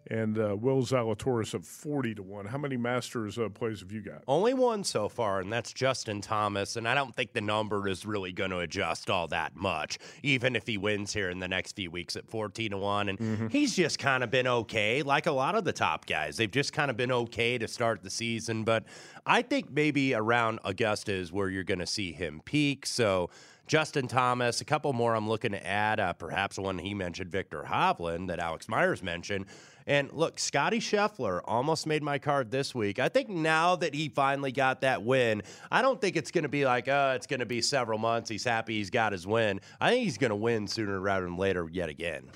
and 0.07 0.37
uh, 0.37 0.55
Will 0.55 0.83
Zalatoris 0.83 1.55
at 1.55 1.65
forty 1.65 2.13
to 2.13 2.21
one. 2.21 2.45
How 2.45 2.59
many 2.59 2.77
Masters 2.77 3.39
uh, 3.39 3.49
plays 3.49 3.79
have 3.79 3.91
you 3.91 4.01
got? 4.01 4.21
Only 4.27 4.53
one 4.53 4.83
so 4.83 5.09
far, 5.09 5.39
and 5.39 5.51
that's 5.51 5.73
Justin 5.73 6.21
Thomas. 6.21 6.75
And 6.75 6.87
I 6.87 6.93
don't 6.93 7.13
think 7.13 7.33
the 7.33 7.41
number 7.41 7.87
is 7.87 8.05
really 8.05 8.31
going 8.31 8.51
to 8.51 8.59
adjust 8.59 9.09
all 9.09 9.27
that 9.29 9.55
much, 9.55 9.97
even 10.21 10.55
if 10.55 10.67
he 10.67 10.77
wins 10.77 11.11
here 11.11 11.31
in 11.31 11.39
the 11.39 11.47
next 11.47 11.75
few 11.75 11.89
weeks 11.89 12.15
at 12.15 12.29
14 12.29 12.71
to 12.71 12.77
1. 12.77 13.09
And 13.09 13.51
he's 13.51 13.75
just 13.75 13.97
kind 13.97 14.23
of 14.23 14.29
been 14.29 14.47
okay, 14.47 15.01
like 15.01 15.25
a 15.25 15.31
lot 15.31 15.55
of 15.55 15.63
the 15.63 15.73
top 15.73 16.05
guys. 16.05 16.37
They've 16.37 16.51
just 16.51 16.71
kind 16.71 16.91
of 16.91 16.97
been 16.97 17.11
okay 17.11 17.57
to 17.57 17.67
start 17.67 18.03
the 18.03 18.11
season. 18.11 18.63
But 18.63 18.83
I 19.25 19.41
think 19.41 19.71
maybe 19.71 20.13
around 20.13 20.59
Augusta 20.63 21.13
is 21.13 21.31
where 21.33 21.49
you're 21.49 21.63
going 21.63 21.79
to 21.79 21.87
see 21.87 22.11
him 22.11 22.41
peak. 22.45 22.85
So. 22.85 23.31
Justin 23.67 24.07
Thomas, 24.07 24.61
a 24.61 24.65
couple 24.65 24.93
more 24.93 25.15
I'm 25.15 25.27
looking 25.27 25.51
to 25.51 25.65
add, 25.65 25.99
uh, 25.99 26.13
perhaps 26.13 26.59
one 26.59 26.77
he 26.77 26.93
mentioned, 26.93 27.31
Viktor 27.31 27.63
Hovland, 27.67 28.27
that 28.27 28.39
Alex 28.39 28.67
Myers 28.69 29.01
mentioned. 29.01 29.45
And 29.87 30.11
look, 30.11 30.39
Scottie 30.39 30.79
Scheffler 30.79 31.41
almost 31.45 31.85
made 31.85 32.01
my 32.01 32.17
card 32.17 32.49
this 32.49 32.73
week. 32.73 32.97
I 32.99 33.09
think 33.09 33.29
now 33.29 33.75
that 33.77 33.93
he 33.93 34.09
finally 34.09 34.51
got 34.51 34.81
that 34.81 35.03
win, 35.03 35.43
I 35.71 35.81
don't 35.81 36.01
think 36.01 36.15
it's 36.15 36.31
going 36.31 36.43
to 36.43 36.49
be 36.49 36.65
like, 36.65 36.87
oh, 36.87 37.13
it's 37.15 37.27
going 37.27 37.39
to 37.39 37.45
be 37.45 37.61
several 37.61 37.99
months. 37.99 38.29
He's 38.29 38.43
happy 38.43 38.77
he's 38.77 38.89
got 38.89 39.11
his 39.11 39.27
win. 39.27 39.61
I 39.79 39.91
think 39.91 40.03
he's 40.03 40.17
going 40.17 40.29
to 40.29 40.35
win 40.35 40.67
sooner 40.67 40.99
rather 40.99 41.25
than 41.25 41.37
later 41.37 41.67
yet 41.71 41.89
again. 41.89 42.29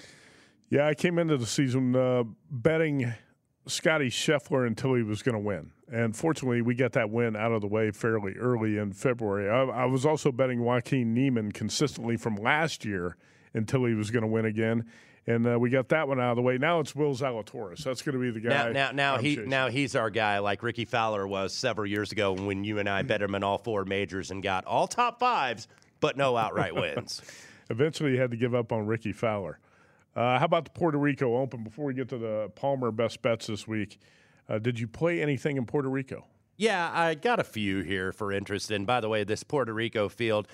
Yeah, 0.69 0.87
I 0.87 0.93
came 0.93 1.17
into 1.17 1.37
the 1.37 1.47
season 1.47 1.95
uh, 1.95 2.23
betting 2.51 3.11
Scottie 3.67 4.09
Scheffler 4.09 4.67
until 4.67 4.93
he 4.93 5.01
was 5.01 5.23
going 5.23 5.33
to 5.33 5.39
win. 5.39 5.71
And 5.91 6.15
fortunately, 6.15 6.61
we 6.61 6.75
got 6.75 6.93
that 6.93 7.09
win 7.09 7.35
out 7.35 7.51
of 7.51 7.61
the 7.61 7.67
way 7.67 7.91
fairly 7.91 8.33
early 8.33 8.77
in 8.77 8.93
February. 8.93 9.49
I, 9.49 9.83
I 9.83 9.85
was 9.85 10.05
also 10.05 10.31
betting 10.31 10.61
Joaquin 10.61 11.13
Niemann 11.13 11.51
consistently 11.51 12.15
from 12.15 12.35
last 12.35 12.85
year 12.85 13.17
until 13.53 13.85
he 13.85 13.95
was 13.95 14.11
going 14.11 14.21
to 14.21 14.27
win 14.27 14.45
again. 14.45 14.85
And 15.25 15.45
uh, 15.45 15.59
we 15.59 15.69
got 15.69 15.89
that 15.89 16.07
one 16.07 16.19
out 16.19 16.31
of 16.31 16.35
the 16.37 16.41
way. 16.41 16.57
Now 16.57 16.79
it's 16.79 16.95
Will 16.95 17.13
Zalatoris. 17.13 17.83
That's 17.83 18.01
going 18.01 18.13
to 18.13 18.21
be 18.21 18.31
the 18.31 18.39
guy. 18.39 18.49
Now, 18.49 18.71
now, 18.71 18.91
now 18.91 19.17
he 19.17 19.35
chasing. 19.35 19.49
now 19.49 19.69
he's 19.69 19.95
our 19.95 20.09
guy, 20.09 20.39
like 20.39 20.63
Rickie 20.63 20.85
Fowler 20.85 21.27
was 21.27 21.53
several 21.53 21.87
years 21.87 22.11
ago 22.11 22.33
when 22.33 22.63
you 22.63 22.79
and 22.79 22.89
I 22.89 23.03
bet 23.03 23.21
him 23.21 23.35
in 23.35 23.43
all 23.43 23.57
four 23.57 23.85
majors 23.85 24.31
and 24.31 24.41
got 24.41 24.65
all 24.65 24.87
top 24.87 25.19
fives, 25.19 25.67
but 25.99 26.17
no 26.17 26.35
outright 26.35 26.73
wins. 26.73 27.21
Eventually, 27.69 28.13
he 28.13 28.17
had 28.17 28.31
to 28.31 28.37
give 28.37 28.55
up 28.55 28.71
on 28.71 28.87
Rickie 28.87 29.11
Fowler. 29.11 29.59
Uh, 30.15 30.39
how 30.39 30.45
about 30.45 30.65
the 30.65 30.71
Puerto 30.71 30.97
Rico 30.97 31.37
Open? 31.37 31.63
Before 31.63 31.85
we 31.85 31.93
get 31.93 32.09
to 32.09 32.17
the 32.17 32.51
Palmer 32.55 32.91
best 32.91 33.21
bets 33.21 33.47
this 33.47 33.67
week, 33.67 33.99
uh, 34.49 34.59
did 34.59 34.79
you 34.79 34.87
play 34.87 35.21
anything 35.21 35.57
in 35.57 35.65
Puerto 35.65 35.89
Rico? 35.89 36.25
Yeah, 36.57 36.91
I 36.93 37.15
got 37.15 37.39
a 37.39 37.43
few 37.43 37.83
here 37.83 38.11
for 38.11 38.33
interest. 38.33 38.69
And 38.71 38.85
by 38.85 38.99
the 38.99 39.07
way, 39.07 39.23
this 39.23 39.43
Puerto 39.43 39.73
Rico 39.73 40.09
field, 40.09 40.47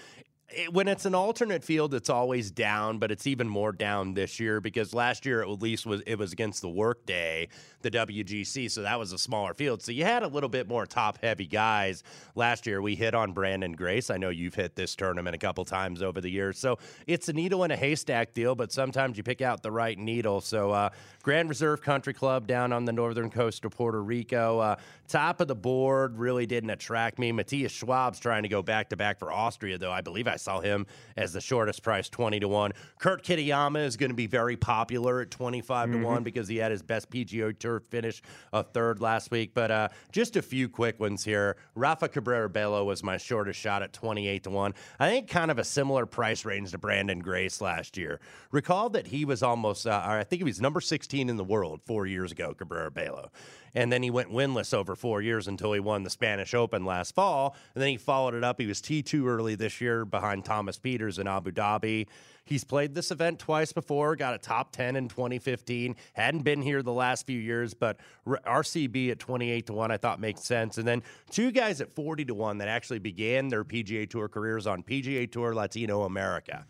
it, 0.50 0.72
when 0.72 0.88
it's 0.88 1.06
an 1.06 1.16
alternate 1.16 1.64
field, 1.64 1.94
it's 1.94 2.10
always 2.10 2.52
down, 2.52 3.00
but 3.00 3.12
it's 3.12 3.26
even 3.26 3.50
more 3.50 3.72
down 3.72 4.14
this 4.14 4.40
year 4.40 4.62
because 4.62 4.94
last 4.94 5.26
year 5.26 5.42
at 5.42 5.50
least 5.50 5.86
was 5.86 6.02
it 6.06 6.20
was 6.20 6.34
against 6.34 6.62
the 6.62 6.70
workday, 6.70 7.48
the 7.82 7.90
WGC, 7.90 8.70
so 8.70 8.84
that 8.84 9.00
was 9.00 9.12
a 9.12 9.18
smaller 9.18 9.54
field. 9.54 9.82
So 9.82 9.92
you 9.92 10.04
had 10.04 10.24
a 10.24 10.28
little 10.28 10.50
bit 10.50 10.68
more 10.68 10.86
top 10.86 11.20
heavy 11.22 11.48
guys. 11.48 12.04
Last 12.36 12.68
year 12.68 12.82
we 12.82 12.96
hit 12.96 13.16
on 13.16 13.34
Branden 13.34 13.76
Grace. 13.76 14.10
I 14.10 14.18
know 14.18 14.30
you've 14.30 14.56
hit 14.56 14.76
this 14.76 14.96
tournament 14.96 15.36
a 15.36 15.40
couple 15.40 15.66
times 15.66 16.04
over 16.04 16.22
the 16.22 16.30
years, 16.30 16.60
so 16.60 16.78
it's 17.08 17.28
a 17.28 17.34
needle 17.34 17.64
in 17.64 17.72
a 17.72 17.78
haystack 17.78 18.34
deal. 18.34 18.54
But 18.54 18.72
sometimes 18.72 19.18
you 19.18 19.24
pick 19.24 19.42
out 19.42 19.64
the 19.64 19.72
right 19.72 19.98
needle. 19.98 20.42
So 20.42 20.72
uh, 20.72 20.90
Grand 21.24 21.50
Reserve 21.50 21.82
Country 21.82 22.14
Club 22.14 22.46
down 22.46 22.72
on 22.72 22.86
the 22.86 22.94
northern 22.94 23.32
coast 23.32 23.66
of 23.66 23.72
Puerto 23.72 24.02
Rico, 24.02 24.60
uh, 24.60 24.76
top 25.08 25.42
of 25.42 25.48
the 25.48 25.56
board, 25.56 26.20
really 26.20 26.46
didn't 26.46 26.70
attract 26.70 27.18
me. 27.18 27.32
Matthias 27.32 27.72
Schwab's 27.72 28.20
trying 28.20 28.44
to 28.44 28.50
go 28.50 28.62
back 28.62 28.90
to 28.90 28.96
back 28.96 29.18
for 29.18 29.32
Austria, 29.32 29.78
though 29.80 29.92
I 29.92 30.02
believe 30.02 30.28
I 30.28 30.35
I 30.36 30.38
saw 30.38 30.60
him 30.60 30.86
as 31.15 31.32
the 31.32 31.39
shortest 31.39 31.82
price, 31.82 32.10
20 32.10 32.41
to 32.41 32.48
1. 32.50 32.74
Kurt 33.00 33.24
Kitayama 33.24 33.86
is 33.86 33.95
going 33.95 34.10
to 34.10 34.15
be 34.15 34.28
very 34.28 34.58
popular 34.58 35.21
at 35.21 35.32
25 35.32 35.89
mm-hmm. 35.89 36.02
to 36.02 36.06
1 36.06 36.24
because 36.24 36.50
he 36.50 36.58
had 36.58 36.71
his 36.71 36.84
best 36.84 37.10
PGA 37.10 37.58
Tour 37.58 37.80
finish, 37.80 38.21
a 38.52 38.62
third 38.62 39.00
last 39.00 39.32
week. 39.32 39.54
But 39.54 39.71
uh, 39.71 39.88
just 40.12 40.36
a 40.36 40.41
few 40.41 40.67
quick 40.67 41.00
ones 41.00 41.24
here. 41.24 41.56
Rafa 41.74 42.10
Cabrera 42.10 42.50
Bello 42.50 42.84
was 42.84 43.02
my 43.02 43.15
shortest 43.15 43.58
shot 43.58 43.82
at 43.82 43.93
28 43.93 44.43
to 44.43 44.50
1. 44.50 44.74
I 45.00 45.10
think 45.10 45.30
kind 45.30 45.50
of 45.50 45.58
a 45.58 45.63
similar 45.63 46.06
price 46.06 46.43
range 46.43 46.71
to 46.71 46.78
Branden 46.78 47.24
Grace 47.24 47.62
last 47.62 47.95
year. 47.95 48.19
Recall 48.52 48.89
that 48.89 49.08
he 49.08 49.24
was 49.24 49.41
almost, 49.41 49.88
uh, 49.88 50.02
I 50.04 50.26
think 50.26 50.41
he 50.41 50.43
was 50.43 50.60
number 50.60 50.82
16 50.82 51.30
in 51.30 51.38
the 51.38 51.45
world 51.45 51.80
four 51.86 52.06
years 52.06 52.34
ago, 52.34 52.54
Cabrera 52.54 52.91
Bello. 52.91 53.32
And 53.76 53.92
then 53.92 54.02
he 54.02 54.10
went 54.10 54.32
winless 54.32 54.74
over 54.74 54.96
four 54.96 55.22
years 55.22 55.48
until 55.48 55.74
he 55.74 55.80
won 55.80 56.04
the 56.04 56.10
Spanish 56.10 56.54
Open 56.54 56.86
last 56.86 57.14
fall. 57.14 57.56
And 57.76 57.82
then 57.82 57.90
he 57.90 57.98
followed 57.98 58.34
it 58.34 58.44
up. 58.44 58.60
He 58.60 58.66
was 58.66 58.82
T2 58.82 59.28
early 59.28 59.56
this 59.56 59.82
year 59.82 60.06
behind 60.06 60.46
Thomas 60.46 60.80
Pieters 60.80 61.20
in 61.20 61.28
Abu 61.28 61.52
Dhabi. 61.52 62.08
He's 62.46 62.64
played 62.64 62.94
this 62.94 63.10
event 63.10 63.40
twice 63.40 63.74
before, 63.74 64.16
got 64.16 64.36
a 64.36 64.38
top 64.38 64.72
10 64.72 64.96
in 64.96 65.08
2015. 65.10 65.96
Hadn't 66.14 66.44
been 66.44 66.62
here 66.62 66.84
the 66.84 66.94
last 66.94 67.26
few 67.26 67.40
years, 67.40 67.74
but 67.74 67.98
RCB 68.28 69.10
at 69.12 69.20
28 69.20 69.66
to 69.66 69.74
1 69.74 69.92
I 69.92 69.98
thought 69.98 70.20
makes 70.20 70.44
sense. 70.44 70.78
And 70.78 70.88
then 70.88 71.02
two 71.32 71.52
guys 71.52 71.82
at 71.82 71.92
40 71.92 72.26
to 72.26 72.36
1 72.36 72.60
that 72.60 72.68
actually 72.68 73.00
began 73.00 73.50
their 73.50 73.64
PGA 73.64 74.08
Tour 74.08 74.30
careers 74.30 74.68
on 74.68 74.84
PGA 74.84 75.30
Tour 75.30 75.56
Latino 75.56 76.04
America. 76.04 76.66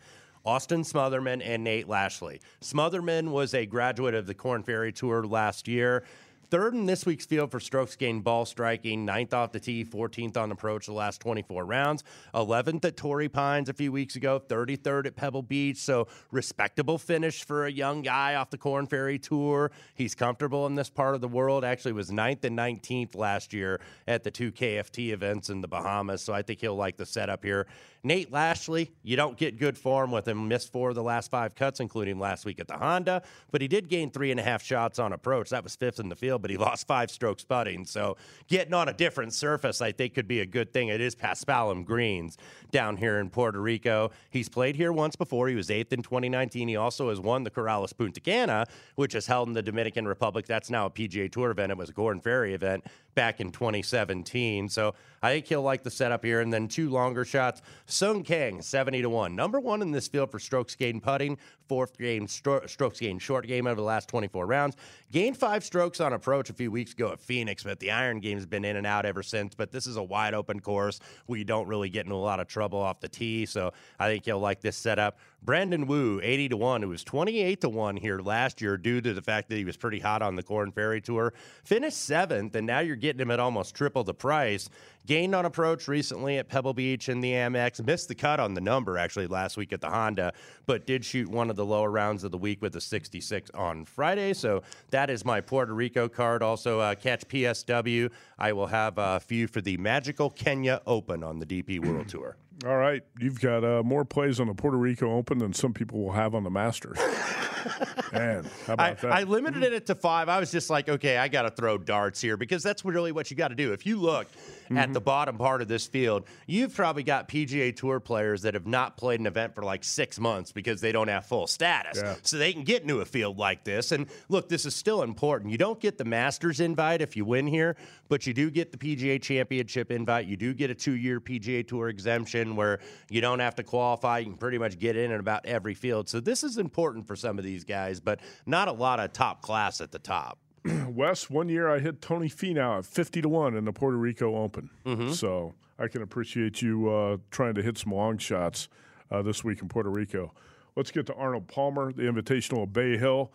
Austin 0.46 0.82
Smotherman 0.82 1.42
and 1.44 1.64
Nate 1.64 1.88
Lashley. 1.88 2.40
Smotherman 2.62 3.30
was 3.30 3.52
a 3.52 3.66
graduate 3.66 4.14
of 4.14 4.26
the 4.26 4.34
Korn 4.34 4.62
Ferry 4.62 4.92
Tour 4.92 5.24
last 5.24 5.66
year. 5.66 6.04
Third 6.48 6.74
in 6.74 6.86
this 6.86 7.04
week's 7.04 7.26
field 7.26 7.50
for 7.50 7.58
strokes 7.58 7.96
gained 7.96 8.22
ball 8.22 8.44
striking, 8.44 9.04
ninth 9.04 9.34
off 9.34 9.50
the 9.50 9.58
tee, 9.58 9.84
14th 9.84 10.36
on 10.36 10.52
approach 10.52 10.86
the 10.86 10.92
last 10.92 11.20
24 11.20 11.64
rounds, 11.64 12.04
11th 12.34 12.84
at 12.84 12.96
Torrey 12.96 13.28
Pines 13.28 13.68
a 13.68 13.72
few 13.72 13.90
weeks 13.90 14.14
ago, 14.14 14.40
33rd 14.46 15.06
at 15.06 15.16
Pebble 15.16 15.42
Beach. 15.42 15.78
So 15.78 16.06
respectable 16.30 16.98
finish 16.98 17.42
for 17.42 17.66
a 17.66 17.70
young 17.70 18.02
guy 18.02 18.36
off 18.36 18.50
the 18.50 18.58
Korn 18.58 18.86
Ferry 18.86 19.18
Tour. 19.18 19.72
He's 19.94 20.14
comfortable 20.14 20.66
in 20.66 20.76
this 20.76 20.88
part 20.88 21.16
of 21.16 21.20
the 21.20 21.28
world. 21.28 21.64
Actually, 21.64 21.92
was 21.92 22.12
ninth 22.12 22.44
and 22.44 22.56
19th 22.56 23.16
last 23.16 23.52
year 23.52 23.80
at 24.06 24.22
the 24.22 24.30
two 24.30 24.52
KFT 24.52 25.10
events 25.12 25.50
in 25.50 25.62
the 25.62 25.68
Bahamas. 25.68 26.22
So 26.22 26.32
I 26.32 26.42
think 26.42 26.60
he'll 26.60 26.76
like 26.76 26.96
the 26.96 27.06
setup 27.06 27.44
here. 27.44 27.66
Nate 28.06 28.30
Lashley, 28.30 28.92
you 29.02 29.16
don't 29.16 29.36
get 29.36 29.58
good 29.58 29.76
form 29.76 30.12
with 30.12 30.28
him. 30.28 30.46
Missed 30.46 30.70
four 30.70 30.90
of 30.90 30.94
the 30.94 31.02
last 31.02 31.28
five 31.28 31.56
cuts, 31.56 31.80
including 31.80 32.20
last 32.20 32.44
week 32.44 32.60
at 32.60 32.68
the 32.68 32.76
Honda, 32.76 33.22
but 33.50 33.60
he 33.60 33.66
did 33.66 33.88
gain 33.88 34.12
three 34.12 34.30
and 34.30 34.38
a 34.38 34.44
half 34.44 34.62
shots 34.62 35.00
on 35.00 35.12
approach. 35.12 35.50
That 35.50 35.64
was 35.64 35.74
fifth 35.74 35.98
in 35.98 36.08
the 36.08 36.14
field, 36.14 36.35
but 36.38 36.50
he 36.50 36.56
lost 36.56 36.86
five 36.86 37.10
strokes 37.10 37.44
putting. 37.44 37.84
So 37.84 38.16
getting 38.48 38.74
on 38.74 38.88
a 38.88 38.92
different 38.92 39.32
surface, 39.32 39.80
I 39.80 39.92
think, 39.92 40.14
could 40.14 40.28
be 40.28 40.40
a 40.40 40.46
good 40.46 40.72
thing. 40.72 40.88
It 40.88 41.00
is 41.00 41.14
Paspalum 41.14 41.84
Greens 41.84 42.36
down 42.70 42.96
here 42.96 43.18
in 43.18 43.30
Puerto 43.30 43.60
Rico. 43.60 44.10
He's 44.30 44.48
played 44.48 44.76
here 44.76 44.92
once 44.92 45.16
before. 45.16 45.48
He 45.48 45.54
was 45.54 45.70
eighth 45.70 45.92
in 45.92 46.02
2019. 46.02 46.68
He 46.68 46.76
also 46.76 47.08
has 47.08 47.20
won 47.20 47.44
the 47.44 47.50
Corales 47.50 47.96
Punta 47.96 48.20
Cana, 48.20 48.66
which 48.94 49.14
is 49.14 49.26
held 49.26 49.48
in 49.48 49.54
the 49.54 49.62
Dominican 49.62 50.06
Republic. 50.06 50.46
That's 50.46 50.70
now 50.70 50.86
a 50.86 50.90
PGA 50.90 51.30
Tour 51.30 51.50
event. 51.50 51.72
It 51.72 51.78
was 51.78 51.90
a 51.90 51.92
Korn 51.92 52.20
Ferry 52.20 52.54
event 52.54 52.84
back 53.14 53.40
in 53.40 53.50
2017. 53.50 54.68
So 54.68 54.94
I 55.22 55.32
think 55.32 55.46
he'll 55.46 55.62
like 55.62 55.82
the 55.82 55.90
setup 55.90 56.24
here. 56.24 56.40
And 56.40 56.52
then 56.52 56.68
two 56.68 56.90
longer 56.90 57.24
shots. 57.24 57.62
Sung 57.86 58.22
Kang, 58.22 58.62
70 58.62 59.02
to 59.02 59.10
1. 59.10 59.34
Number 59.34 59.58
one 59.58 59.82
in 59.82 59.90
this 59.90 60.06
field 60.06 60.30
for 60.30 60.38
strokes 60.38 60.76
gained 60.76 61.02
putting, 61.02 61.38
fourth 61.68 61.96
game 61.98 62.26
stro- 62.26 62.68
strokes 62.68 63.00
gained 63.00 63.22
short 63.22 63.46
game 63.46 63.66
over 63.66 63.76
the 63.76 63.82
last 63.82 64.08
24 64.08 64.46
rounds. 64.46 64.76
Gained 65.12 65.36
five 65.36 65.64
strokes 65.64 66.00
on 66.00 66.12
approach 66.12 66.50
a 66.50 66.52
few 66.52 66.70
weeks 66.70 66.92
ago 66.92 67.12
at 67.12 67.20
Phoenix, 67.20 67.62
but 67.62 67.78
the 67.78 67.90
iron 67.90 68.20
game's 68.20 68.46
been 68.46 68.64
in 68.64 68.76
and 68.76 68.86
out 68.86 69.06
ever 69.06 69.22
since. 69.22 69.54
But 69.54 69.70
this 69.70 69.86
is 69.86 69.96
a 69.96 70.02
wide 70.02 70.34
open 70.34 70.60
course 70.60 71.00
you 71.36 71.44
don't 71.44 71.68
really 71.68 71.88
get 71.88 72.06
into 72.06 72.16
a 72.16 72.16
lot 72.16 72.40
of 72.40 72.48
trouble 72.48 72.78
off 72.78 73.00
the 73.00 73.08
tee. 73.08 73.46
So 73.46 73.72
I 73.98 74.08
think 74.08 74.24
he'll 74.24 74.40
like 74.40 74.60
this 74.60 74.76
setup. 74.76 75.18
Brandon 75.42 75.86
Wu, 75.86 76.20
80 76.24 76.48
to 76.48 76.56
1, 76.56 76.82
who 76.82 76.88
was 76.88 77.04
28 77.04 77.60
to 77.60 77.68
1 77.68 77.96
here 77.98 78.18
last 78.18 78.60
year 78.60 78.76
due 78.76 79.00
to 79.00 79.14
the 79.14 79.22
fact 79.22 79.48
that 79.48 79.56
he 79.56 79.64
was 79.64 79.76
pretty 79.76 80.00
hot 80.00 80.20
on 80.20 80.34
the 80.34 80.42
Korn 80.42 80.72
Ferry 80.72 81.00
Tour. 81.00 81.32
Finished 81.62 81.98
seventh, 81.98 82.56
and 82.56 82.66
now 82.66 82.80
you're 82.80 82.96
getting 82.96 83.20
him 83.20 83.30
at 83.30 83.38
almost 83.38 83.74
triple 83.74 84.02
the 84.02 84.12
price. 84.12 84.68
Gained 85.06 85.36
on 85.36 85.44
approach 85.44 85.86
recently 85.86 86.38
at 86.38 86.48
Pebble 86.48 86.74
Beach 86.74 87.08
in 87.08 87.20
the 87.20 87.30
Amex. 87.30 87.84
Missed 87.86 88.08
the 88.08 88.14
cut 88.16 88.40
on 88.40 88.54
the 88.54 88.60
number 88.60 88.98
actually 88.98 89.28
last 89.28 89.56
week 89.56 89.72
at 89.72 89.80
the 89.80 89.88
Honda, 89.88 90.32
but 90.66 90.84
did 90.84 91.04
shoot 91.04 91.28
one 91.28 91.48
of 91.48 91.54
the 91.54 91.64
lower 91.64 91.92
rounds 91.92 92.24
of 92.24 92.32
the 92.32 92.38
week 92.38 92.60
with 92.60 92.74
a 92.74 92.80
66 92.80 93.48
on 93.54 93.84
Friday. 93.84 94.34
So 94.34 94.64
that 94.90 95.10
is 95.10 95.24
my 95.24 95.40
Puerto 95.40 95.74
Rico 95.74 96.08
card. 96.08 96.42
Also, 96.42 96.80
uh, 96.80 96.96
catch 96.96 97.26
PSW. 97.28 98.10
I 98.36 98.52
will 98.52 98.66
have 98.66 98.98
a 98.98 99.20
few 99.20 99.46
for 99.46 99.60
the 99.60 99.76
Magical 99.76 100.28
Kenya 100.28 100.82
Open 100.88 101.22
on 101.22 101.38
the 101.38 101.46
DP 101.46 101.78
World 101.78 102.08
Tour. 102.08 102.36
All 102.64 102.76
right, 102.76 103.02
you've 103.18 103.40
got 103.40 103.64
uh, 103.64 103.82
more 103.82 104.04
plays 104.04 104.40
on 104.40 104.46
the 104.46 104.54
Puerto 104.54 104.78
Rico 104.78 105.14
Open 105.14 105.38
than 105.38 105.52
some 105.52 105.74
people 105.74 106.02
will 106.02 106.12
have 106.12 106.34
on 106.34 106.42
the 106.42 106.50
Masters. 106.50 106.96
Man, 108.12 108.48
how 108.66 108.72
about 108.72 108.90
I, 108.90 108.94
that? 108.94 109.12
I 109.12 109.22
limited 109.24 109.72
it 109.74 109.86
to 109.86 109.94
five. 109.94 110.30
I 110.30 110.40
was 110.40 110.50
just 110.50 110.70
like, 110.70 110.88
okay, 110.88 111.18
I 111.18 111.28
got 111.28 111.42
to 111.42 111.50
throw 111.50 111.76
darts 111.76 112.20
here 112.20 112.38
because 112.38 112.62
that's 112.62 112.84
really 112.84 113.12
what 113.12 113.30
you 113.30 113.36
got 113.36 113.48
to 113.48 113.54
do. 113.54 113.72
If 113.74 113.84
you 113.84 114.00
look 114.00 114.26
mm-hmm. 114.66 114.78
at 114.78 114.92
the 114.92 115.00
bottom 115.00 115.38
part 115.38 115.62
of 115.62 115.68
this 115.68 115.86
field, 115.86 116.24
you've 116.46 116.74
probably 116.74 117.02
got 117.02 117.28
PGA 117.28 117.74
Tour 117.74 118.00
players 118.00 118.42
that 118.42 118.54
have 118.54 118.66
not 118.66 118.96
played 118.96 119.20
an 119.20 119.26
event 119.26 119.54
for 119.54 119.62
like 119.62 119.84
six 119.84 120.18
months 120.18 120.52
because 120.52 120.80
they 120.80 120.92
don't 120.92 121.08
have 121.08 121.26
full 121.26 121.46
status. 121.46 121.98
Yeah. 122.02 122.16
So 122.22 122.38
they 122.38 122.52
can 122.52 122.64
get 122.64 122.82
into 122.82 123.00
a 123.00 123.04
field 123.04 123.38
like 123.38 123.64
this. 123.64 123.92
And 123.92 124.06
look, 124.28 124.48
this 124.48 124.66
is 124.66 124.74
still 124.74 125.02
important. 125.02 125.50
You 125.50 125.58
don't 125.58 125.80
get 125.80 125.98
the 125.98 126.04
Masters 126.04 126.60
invite 126.60 127.00
if 127.00 127.16
you 127.16 127.24
win 127.24 127.46
here, 127.46 127.76
but 128.08 128.26
you 128.26 128.34
do 128.34 128.50
get 128.50 128.72
the 128.72 128.78
PGA 128.78 129.20
Championship 129.20 129.90
invite. 129.90 130.26
You 130.26 130.36
do 130.36 130.54
get 130.54 130.70
a 130.70 130.74
two 130.74 130.96
year 130.96 131.20
PGA 131.20 131.66
Tour 131.66 131.88
exemption 131.88 132.56
where 132.56 132.80
you 133.10 133.20
don't 133.20 133.40
have 133.40 133.54
to 133.56 133.62
qualify. 133.62 134.18
You 134.18 134.26
can 134.26 134.36
pretty 134.36 134.58
much 134.58 134.78
get 134.78 134.96
in 134.96 135.10
in 135.10 135.20
about 135.20 135.46
every 135.46 135.74
field. 135.74 136.08
So 136.08 136.20
this 136.20 136.44
is 136.44 136.58
important 136.58 137.06
for 137.06 137.16
some 137.16 137.38
of 137.38 137.44
these 137.44 137.64
guys, 137.64 138.00
but 138.00 138.20
not 138.46 138.68
a 138.68 138.72
lot 138.72 139.00
of 139.00 139.12
top 139.12 139.42
class 139.42 139.80
at 139.80 139.92
the 139.92 139.98
top. 139.98 140.38
Wes, 140.88 141.30
one 141.30 141.48
year 141.48 141.68
I 141.68 141.78
hit 141.78 142.00
Tony 142.00 142.28
Finau 142.28 142.78
at 142.78 142.86
50 142.86 143.22
to 143.22 143.28
1 143.28 143.56
in 143.56 143.64
the 143.64 143.72
Puerto 143.72 143.96
Rico 143.96 144.36
Open. 144.36 144.70
Mm-hmm. 144.84 145.12
So 145.12 145.54
I 145.78 145.88
can 145.88 146.02
appreciate 146.02 146.62
you 146.62 146.88
uh, 146.88 147.16
trying 147.30 147.54
to 147.54 147.62
hit 147.62 147.78
some 147.78 147.92
long 147.92 148.18
shots 148.18 148.68
uh, 149.10 149.22
this 149.22 149.44
week 149.44 149.62
in 149.62 149.68
Puerto 149.68 149.90
Rico. 149.90 150.32
Let's 150.74 150.90
get 150.90 151.06
to 151.06 151.14
Arnold 151.14 151.48
Palmer, 151.48 151.92
the 151.92 152.02
Invitational 152.02 152.64
of 152.64 152.72
Bay 152.72 152.98
Hill 152.98 153.32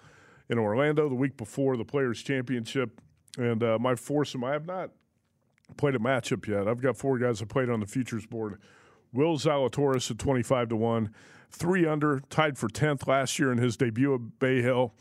in 0.50 0.60
Orlando 0.60 1.10
the 1.10 1.16
week 1.16 1.38
before 1.38 1.78
the 1.78 1.86
Players' 1.86 2.22
Championship. 2.22 3.02
And 3.38 3.64
uh, 3.64 3.80
my 3.80 3.96
foursome, 3.96 4.44
I 4.44 4.52
have 4.52 4.66
not 4.66 4.92
played 5.78 5.96
a 5.96 6.00
matchup 6.00 6.48
yet. 6.48 6.68
I've 6.68 6.82
got 6.82 6.98
four 6.98 7.18
guys 7.18 7.40
that 7.40 7.50
played 7.50 7.70
on 7.70 7.80
the 7.80 7.86
futures 7.86 8.26
board. 8.26 8.60
Will 9.14 9.38
Zalatoris 9.38 10.12
at 10.12 10.20
25 10.20 10.70
to 10.70 10.76
1, 10.76 11.10
three 11.50 11.86
under, 11.86 12.22
tied 12.30 12.58
for 12.58 12.68
10th 12.68 13.08
last 13.08 13.40
year 13.40 13.52
in 13.52 13.58
his 13.58 13.78
debut 13.78 14.14
at 14.14 14.40
Bay 14.40 14.62
Hill. 14.62 14.94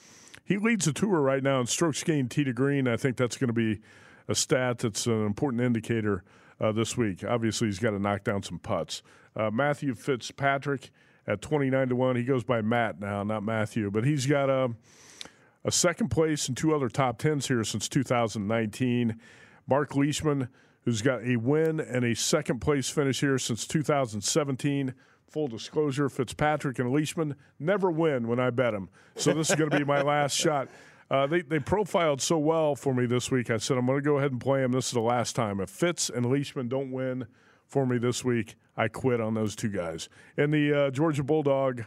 He 0.51 0.59
leads 0.59 0.87
the 0.87 0.93
tour 0.93 1.21
right 1.21 1.45
now 1.45 1.61
in 1.61 1.69
strokes 1.69 2.03
gained 2.03 2.33
tee 2.33 2.43
to 2.43 2.53
green. 2.53 2.89
I 2.89 2.97
think 2.97 3.17
that's 3.17 3.37
going 3.37 3.51
to 3.51 3.55
be 3.55 3.79
a 4.27 4.35
stat 4.35 4.79
that's 4.79 5.07
an 5.07 5.25
important 5.25 5.63
indicator 5.63 6.25
uh, 6.61 6.73
this 6.73 6.97
week. 6.97 7.23
Obviously, 7.23 7.69
he's 7.69 7.79
got 7.79 7.91
to 7.91 8.01
knock 8.01 8.25
down 8.25 8.43
some 8.43 8.59
putts. 8.59 9.01
Uh, 9.37 9.53
Matthew 9.53 9.95
Fitzpatrick 9.95 10.91
at 11.25 11.41
29 11.41 11.91
to 11.91 11.95
1. 11.95 12.17
He 12.17 12.25
goes 12.25 12.43
by 12.43 12.63
Matt 12.63 12.99
now, 12.99 13.23
not 13.23 13.45
Matthew, 13.45 13.93
but 13.93 14.05
he's 14.05 14.27
got 14.27 14.51
a, 14.51 14.71
a 15.65 15.71
second 15.71 16.09
place 16.09 16.49
and 16.49 16.57
two 16.57 16.75
other 16.75 16.89
top 16.89 17.19
tens 17.19 17.47
here 17.47 17.63
since 17.63 17.89
2019. 17.89 19.21
Mark 19.69 19.95
Leishman, 19.95 20.49
who's 20.81 21.01
got 21.01 21.23
a 21.23 21.37
win 21.37 21.79
and 21.79 22.05
a 22.05 22.17
second 22.17 22.59
place 22.59 22.91
finish 22.91 23.21
here 23.21 23.39
since 23.39 23.69
2017 23.69 24.95
full 25.31 25.49
disclosure, 25.49 26.09
Fitzpatrick 26.09 26.79
and 26.79 26.93
Leishman 26.93 27.37
never 27.59 27.91
win 27.91 28.27
when 28.27 28.41
I 28.41 28.51
bet 28.51 28.73
them. 28.73 28.91
So 29.15 29.33
this 29.33 29.49
is 29.49 29.57
going 29.57 29.71
to 29.71 29.79
be 29.79 29.85
my 29.85 30.03
last 30.03 30.35
shot. 30.37 30.69
Uh, 31.11 31.27
they, 31.27 31.43
they 31.43 31.59
profiled 31.59 32.21
so 32.21 32.39
well 32.39 32.75
for 32.75 32.95
me 32.95 33.07
this 33.07 33.31
week. 33.31 33.51
I 33.51 33.57
said, 33.57 33.79
I'm 33.79 33.87
going 33.87 33.99
to 33.99 34.05
go 34.05 34.19
ahead 34.19 34.33
and 34.33 34.41
play 34.41 34.61
them. 34.61 34.73
This 34.73 34.87
is 34.87 34.93
the 34.93 35.01
last 35.01 35.35
time. 35.35 35.61
If 35.61 35.71
Fitz 35.71 36.09
and 36.09 36.27
Leishman 36.27 36.69
don't 36.69 36.91
win 36.91 37.27
for 37.67 37.87
me 37.87 37.99
this 37.99 38.25
week, 38.25 38.57
I 38.77 38.89
quit 38.89 39.21
on 39.21 39.35
those 39.35 39.57
two 39.57 39.69
guys. 39.69 40.09
And 40.37 40.53
the 40.53 40.73
uh, 40.87 40.91
Georgia 40.91 41.25
Bulldog, 41.25 41.85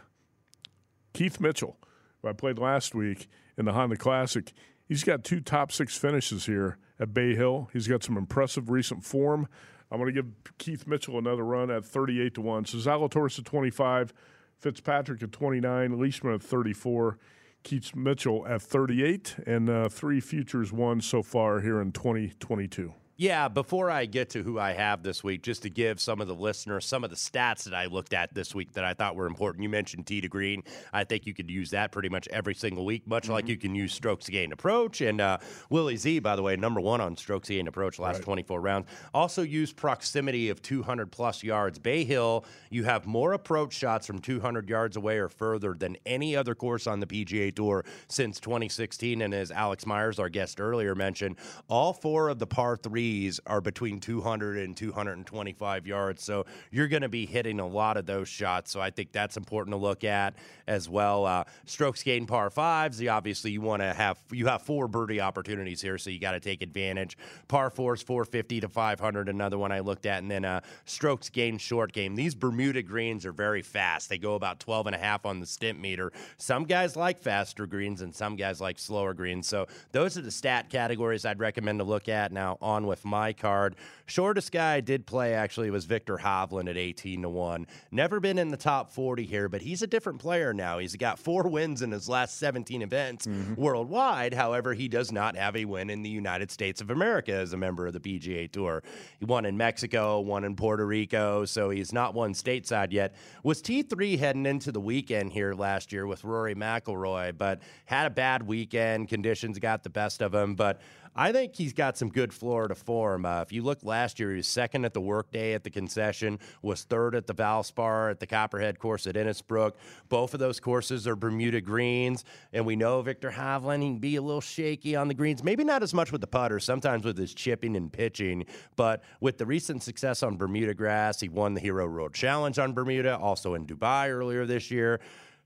Keith 1.12 1.40
Mitchell, 1.40 1.78
who 2.20 2.28
I 2.28 2.32
played 2.32 2.58
last 2.58 2.94
week 2.94 3.28
in 3.56 3.64
the 3.64 3.72
Honda 3.72 3.96
Classic, 3.96 4.52
he's 4.88 5.04
got 5.04 5.24
two 5.24 5.40
top 5.40 5.72
six 5.72 5.96
finishes 5.96 6.46
here 6.46 6.78
at 6.98 7.12
Bay 7.12 7.34
Hill. 7.34 7.68
He's 7.72 7.88
got 7.88 8.02
some 8.02 8.16
impressive 8.16 8.70
recent 8.70 9.04
form. 9.04 9.48
I'm 9.90 9.98
going 9.98 10.12
to 10.12 10.22
give 10.22 10.32
Keith 10.58 10.86
Mitchell 10.86 11.18
another 11.18 11.44
run 11.44 11.70
at 11.70 11.84
38 11.84 12.34
to 12.34 12.40
1. 12.40 12.64
So 12.66 12.78
Zalatoris 12.78 13.38
at 13.38 13.44
25, 13.44 14.12
Fitzpatrick 14.58 15.22
at 15.22 15.32
29, 15.32 15.98
Leishman 15.98 16.34
at 16.34 16.42
34, 16.42 17.18
Keith 17.62 17.94
Mitchell 17.94 18.46
at 18.46 18.62
38, 18.62 19.36
and 19.46 19.70
uh, 19.70 19.88
three 19.88 20.20
futures 20.20 20.72
won 20.72 21.00
so 21.00 21.22
far 21.22 21.60
here 21.60 21.80
in 21.80 21.92
2022. 21.92 22.92
Yeah, 23.16 23.46
before 23.46 23.92
I 23.92 24.06
get 24.06 24.30
to 24.30 24.42
who 24.42 24.58
I 24.58 24.72
have 24.72 25.04
this 25.04 25.22
week, 25.22 25.44
just 25.44 25.62
to 25.62 25.70
give 25.70 26.00
some 26.00 26.20
of 26.20 26.26
the 26.26 26.34
listeners 26.34 26.84
some 26.84 27.04
of 27.04 27.10
the 27.10 27.16
stats 27.16 27.62
that 27.62 27.72
I 27.72 27.86
looked 27.86 28.12
at 28.12 28.34
this 28.34 28.56
week 28.56 28.72
that 28.72 28.82
I 28.82 28.92
thought 28.92 29.14
were 29.14 29.26
important. 29.26 29.62
You 29.62 29.68
mentioned 29.68 30.08
T 30.08 30.20
to 30.20 30.26
green. 30.26 30.64
I 30.92 31.04
think 31.04 31.24
you 31.24 31.32
could 31.32 31.48
use 31.48 31.70
that 31.70 31.92
pretty 31.92 32.08
much 32.08 32.26
every 32.28 32.56
single 32.56 32.84
week, 32.84 33.06
much 33.06 33.24
mm-hmm. 33.24 33.34
like 33.34 33.46
you 33.46 33.56
can 33.56 33.72
use 33.72 33.92
strokes 33.92 34.28
gained 34.28 34.52
approach. 34.52 35.00
And 35.00 35.20
uh, 35.20 35.38
Willie 35.70 35.96
Z, 35.96 36.18
by 36.18 36.34
the 36.34 36.42
way, 36.42 36.56
number 36.56 36.80
one 36.80 37.00
on 37.00 37.16
strokes 37.16 37.48
gained 37.48 37.68
approach 37.68 38.00
last 38.00 38.16
right. 38.16 38.24
24 38.24 38.60
rounds. 38.60 38.88
Also 39.12 39.42
use 39.42 39.72
proximity 39.72 40.48
of 40.48 40.60
200 40.60 41.12
plus 41.12 41.44
yards. 41.44 41.78
Bay 41.78 42.02
Hill, 42.02 42.44
you 42.70 42.82
have 42.82 43.06
more 43.06 43.34
approach 43.34 43.74
shots 43.74 44.08
from 44.08 44.18
200 44.18 44.68
yards 44.68 44.96
away 44.96 45.18
or 45.18 45.28
further 45.28 45.74
than 45.74 45.96
any 46.04 46.34
other 46.34 46.56
course 46.56 46.88
on 46.88 46.98
the 46.98 47.06
PGA 47.06 47.54
Tour 47.54 47.84
since 48.08 48.40
2016. 48.40 49.22
And 49.22 49.32
as 49.32 49.52
Alex 49.52 49.86
Myers, 49.86 50.18
our 50.18 50.28
guest 50.28 50.60
earlier, 50.60 50.96
mentioned, 50.96 51.36
all 51.68 51.92
four 51.92 52.28
of 52.28 52.40
the 52.40 52.46
par 52.48 52.76
three 52.76 53.03
threes 53.04 53.38
are 53.46 53.60
between 53.60 54.00
200 54.00 54.58
and 54.58 54.76
225 54.76 55.86
yards. 55.86 56.22
So 56.22 56.46
you're 56.70 56.88
going 56.88 57.02
to 57.02 57.08
be 57.08 57.26
hitting 57.26 57.60
a 57.60 57.66
lot 57.66 57.98
of 57.98 58.06
those 58.06 58.28
shots. 58.28 58.70
So 58.70 58.80
I 58.80 58.90
think 58.90 59.12
that's 59.12 59.36
important 59.36 59.74
to 59.74 59.78
look 59.78 60.04
at 60.04 60.34
as 60.66 60.88
well. 60.88 61.26
Uh, 61.26 61.44
strokes 61.66 62.02
gained 62.02 62.28
par 62.28 62.48
fives. 62.48 63.06
Obviously, 63.06 63.50
you 63.50 63.60
want 63.60 63.82
to 63.82 63.92
have 63.92 64.18
you 64.30 64.46
have 64.46 64.62
four 64.62 64.88
birdie 64.88 65.20
opportunities 65.20 65.82
here, 65.82 65.98
so 65.98 66.08
you 66.08 66.18
got 66.18 66.32
to 66.32 66.40
take 66.40 66.62
advantage. 66.62 67.18
Par 67.46 67.70
fours, 67.70 68.02
450 68.02 68.60
to 68.60 68.68
500. 68.68 69.28
Another 69.28 69.58
one 69.58 69.70
I 69.70 69.80
looked 69.80 70.06
at, 70.06 70.22
and 70.22 70.30
then 70.30 70.44
uh, 70.44 70.60
strokes 70.86 71.28
gained 71.28 71.60
short 71.60 71.92
game. 71.92 72.14
These 72.14 72.34
Bermuda 72.34 72.82
greens 72.82 73.26
are 73.26 73.32
very 73.32 73.62
fast. 73.62 74.08
They 74.08 74.18
go 74.18 74.34
about 74.34 74.60
12 74.60 74.86
and 74.86 74.96
a 74.96 74.98
half 74.98 75.26
on 75.26 75.40
the 75.40 75.46
Stimpmeter. 75.46 76.10
Some 76.38 76.64
guys 76.64 76.96
like 76.96 77.20
faster 77.20 77.66
greens, 77.66 78.00
and 78.00 78.14
some 78.14 78.36
guys 78.36 78.60
like 78.60 78.78
slower 78.78 79.12
greens. 79.12 79.46
So 79.46 79.66
those 79.92 80.16
are 80.16 80.22
the 80.22 80.30
stat 80.30 80.70
categories 80.70 81.24
I'd 81.24 81.40
recommend 81.40 81.80
to 81.80 81.84
look 81.84 82.08
at. 82.08 82.32
Now 82.32 82.56
on 82.62 82.86
with 82.86 82.93
with 82.94 83.04
my 83.04 83.32
card. 83.32 83.74
Shortest 84.06 84.52
guy 84.52 84.74
I 84.74 84.80
did 84.80 85.04
play 85.04 85.34
actually 85.34 85.70
was 85.70 85.84
Viktor 85.84 86.18
Hovland 86.18 86.70
at 86.70 86.76
18 86.76 87.22
to 87.22 87.28
1. 87.28 87.66
Never 87.90 88.20
been 88.20 88.38
in 88.38 88.50
the 88.50 88.56
top 88.56 88.92
40 88.92 89.24
here, 89.24 89.48
but 89.48 89.62
he's 89.62 89.82
a 89.82 89.86
different 89.86 90.20
player 90.20 90.52
now. 90.54 90.78
He's 90.78 90.94
got 90.94 91.18
four 91.18 91.42
wins 91.48 91.82
in 91.82 91.90
his 91.90 92.08
last 92.08 92.38
17 92.38 92.82
events 92.82 93.26
mm-hmm. 93.26 93.54
worldwide. 93.60 94.32
However, 94.34 94.74
he 94.74 94.86
does 94.86 95.10
not 95.10 95.36
have 95.36 95.56
a 95.56 95.64
win 95.64 95.90
in 95.90 96.02
the 96.02 96.10
United 96.10 96.52
States 96.52 96.80
of 96.80 96.90
America 96.90 97.32
as 97.32 97.52
a 97.52 97.56
member 97.56 97.86
of 97.86 97.94
the 97.94 98.00
PGA 98.00 98.50
Tour. 98.50 98.82
He 99.18 99.24
won 99.24 99.44
in 99.44 99.56
Mexico, 99.56 100.20
won 100.20 100.44
in 100.44 100.54
Puerto 100.54 100.86
Rico, 100.86 101.44
so 101.46 101.70
he's 101.70 101.92
not 101.92 102.14
won 102.14 102.34
stateside 102.34 102.92
yet. 102.92 103.16
Was 103.42 103.60
T3 103.60 104.18
heading 104.18 104.46
into 104.46 104.70
the 104.70 104.80
weekend 104.80 105.32
here 105.32 105.54
last 105.54 105.92
year 105.92 106.06
with 106.06 106.22
Rory 106.22 106.54
McIlroy, 106.54 107.36
but 107.36 107.60
had 107.86 108.06
a 108.06 108.10
bad 108.10 108.46
weekend. 108.46 109.08
Conditions 109.08 109.58
got 109.58 109.82
the 109.82 109.90
best 109.90 110.22
of 110.22 110.32
him, 110.32 110.54
but 110.54 110.80
I 111.16 111.30
think 111.30 111.54
he's 111.54 111.72
got 111.72 111.96
some 111.96 112.08
good 112.08 112.32
Florida 112.32 112.74
form. 112.74 113.24
Uh, 113.24 113.42
if 113.42 113.52
you 113.52 113.62
look 113.62 113.84
last 113.84 114.18
year, 114.18 114.30
he 114.30 114.36
was 114.36 114.48
second 114.48 114.84
at 114.84 114.94
the 114.94 115.00
workday 115.00 115.54
at 115.54 115.62
the 115.62 115.70
concession, 115.70 116.40
was 116.60 116.82
third 116.82 117.14
at 117.14 117.28
the 117.28 117.34
Valspar 117.34 118.10
at 118.10 118.18
the 118.18 118.26
Copperhead 118.26 118.80
course 118.80 119.06
at 119.06 119.14
Innisbrook. 119.14 119.72
Both 120.08 120.34
of 120.34 120.40
those 120.40 120.58
courses 120.58 121.06
are 121.06 121.14
Bermuda 121.14 121.60
greens, 121.60 122.24
and 122.52 122.66
we 122.66 122.74
know 122.74 123.00
Viktor 123.02 123.30
Hovland 123.30 123.82
can 123.82 123.98
be 123.98 124.16
a 124.16 124.22
little 124.22 124.40
shaky 124.40 124.96
on 124.96 125.06
the 125.06 125.14
greens. 125.14 125.44
Maybe 125.44 125.62
not 125.62 125.84
as 125.84 125.94
much 125.94 126.10
with 126.10 126.20
the 126.20 126.26
putter, 126.26 126.58
sometimes 126.58 127.04
with 127.04 127.16
his 127.16 127.32
chipping 127.32 127.76
and 127.76 127.92
pitching, 127.92 128.46
but 128.74 129.02
with 129.20 129.38
the 129.38 129.46
recent 129.46 129.84
success 129.84 130.22
on 130.22 130.36
Bermuda 130.36 130.74
grass, 130.74 131.20
he 131.20 131.28
won 131.28 131.54
the 131.54 131.60
Hero 131.60 131.86
World 131.86 132.14
Challenge 132.14 132.58
on 132.58 132.72
Bermuda, 132.72 133.16
also 133.18 133.54
in 133.54 133.66
Dubai 133.66 134.10
earlier 134.10 134.46
this 134.46 134.70
year 134.70 135.00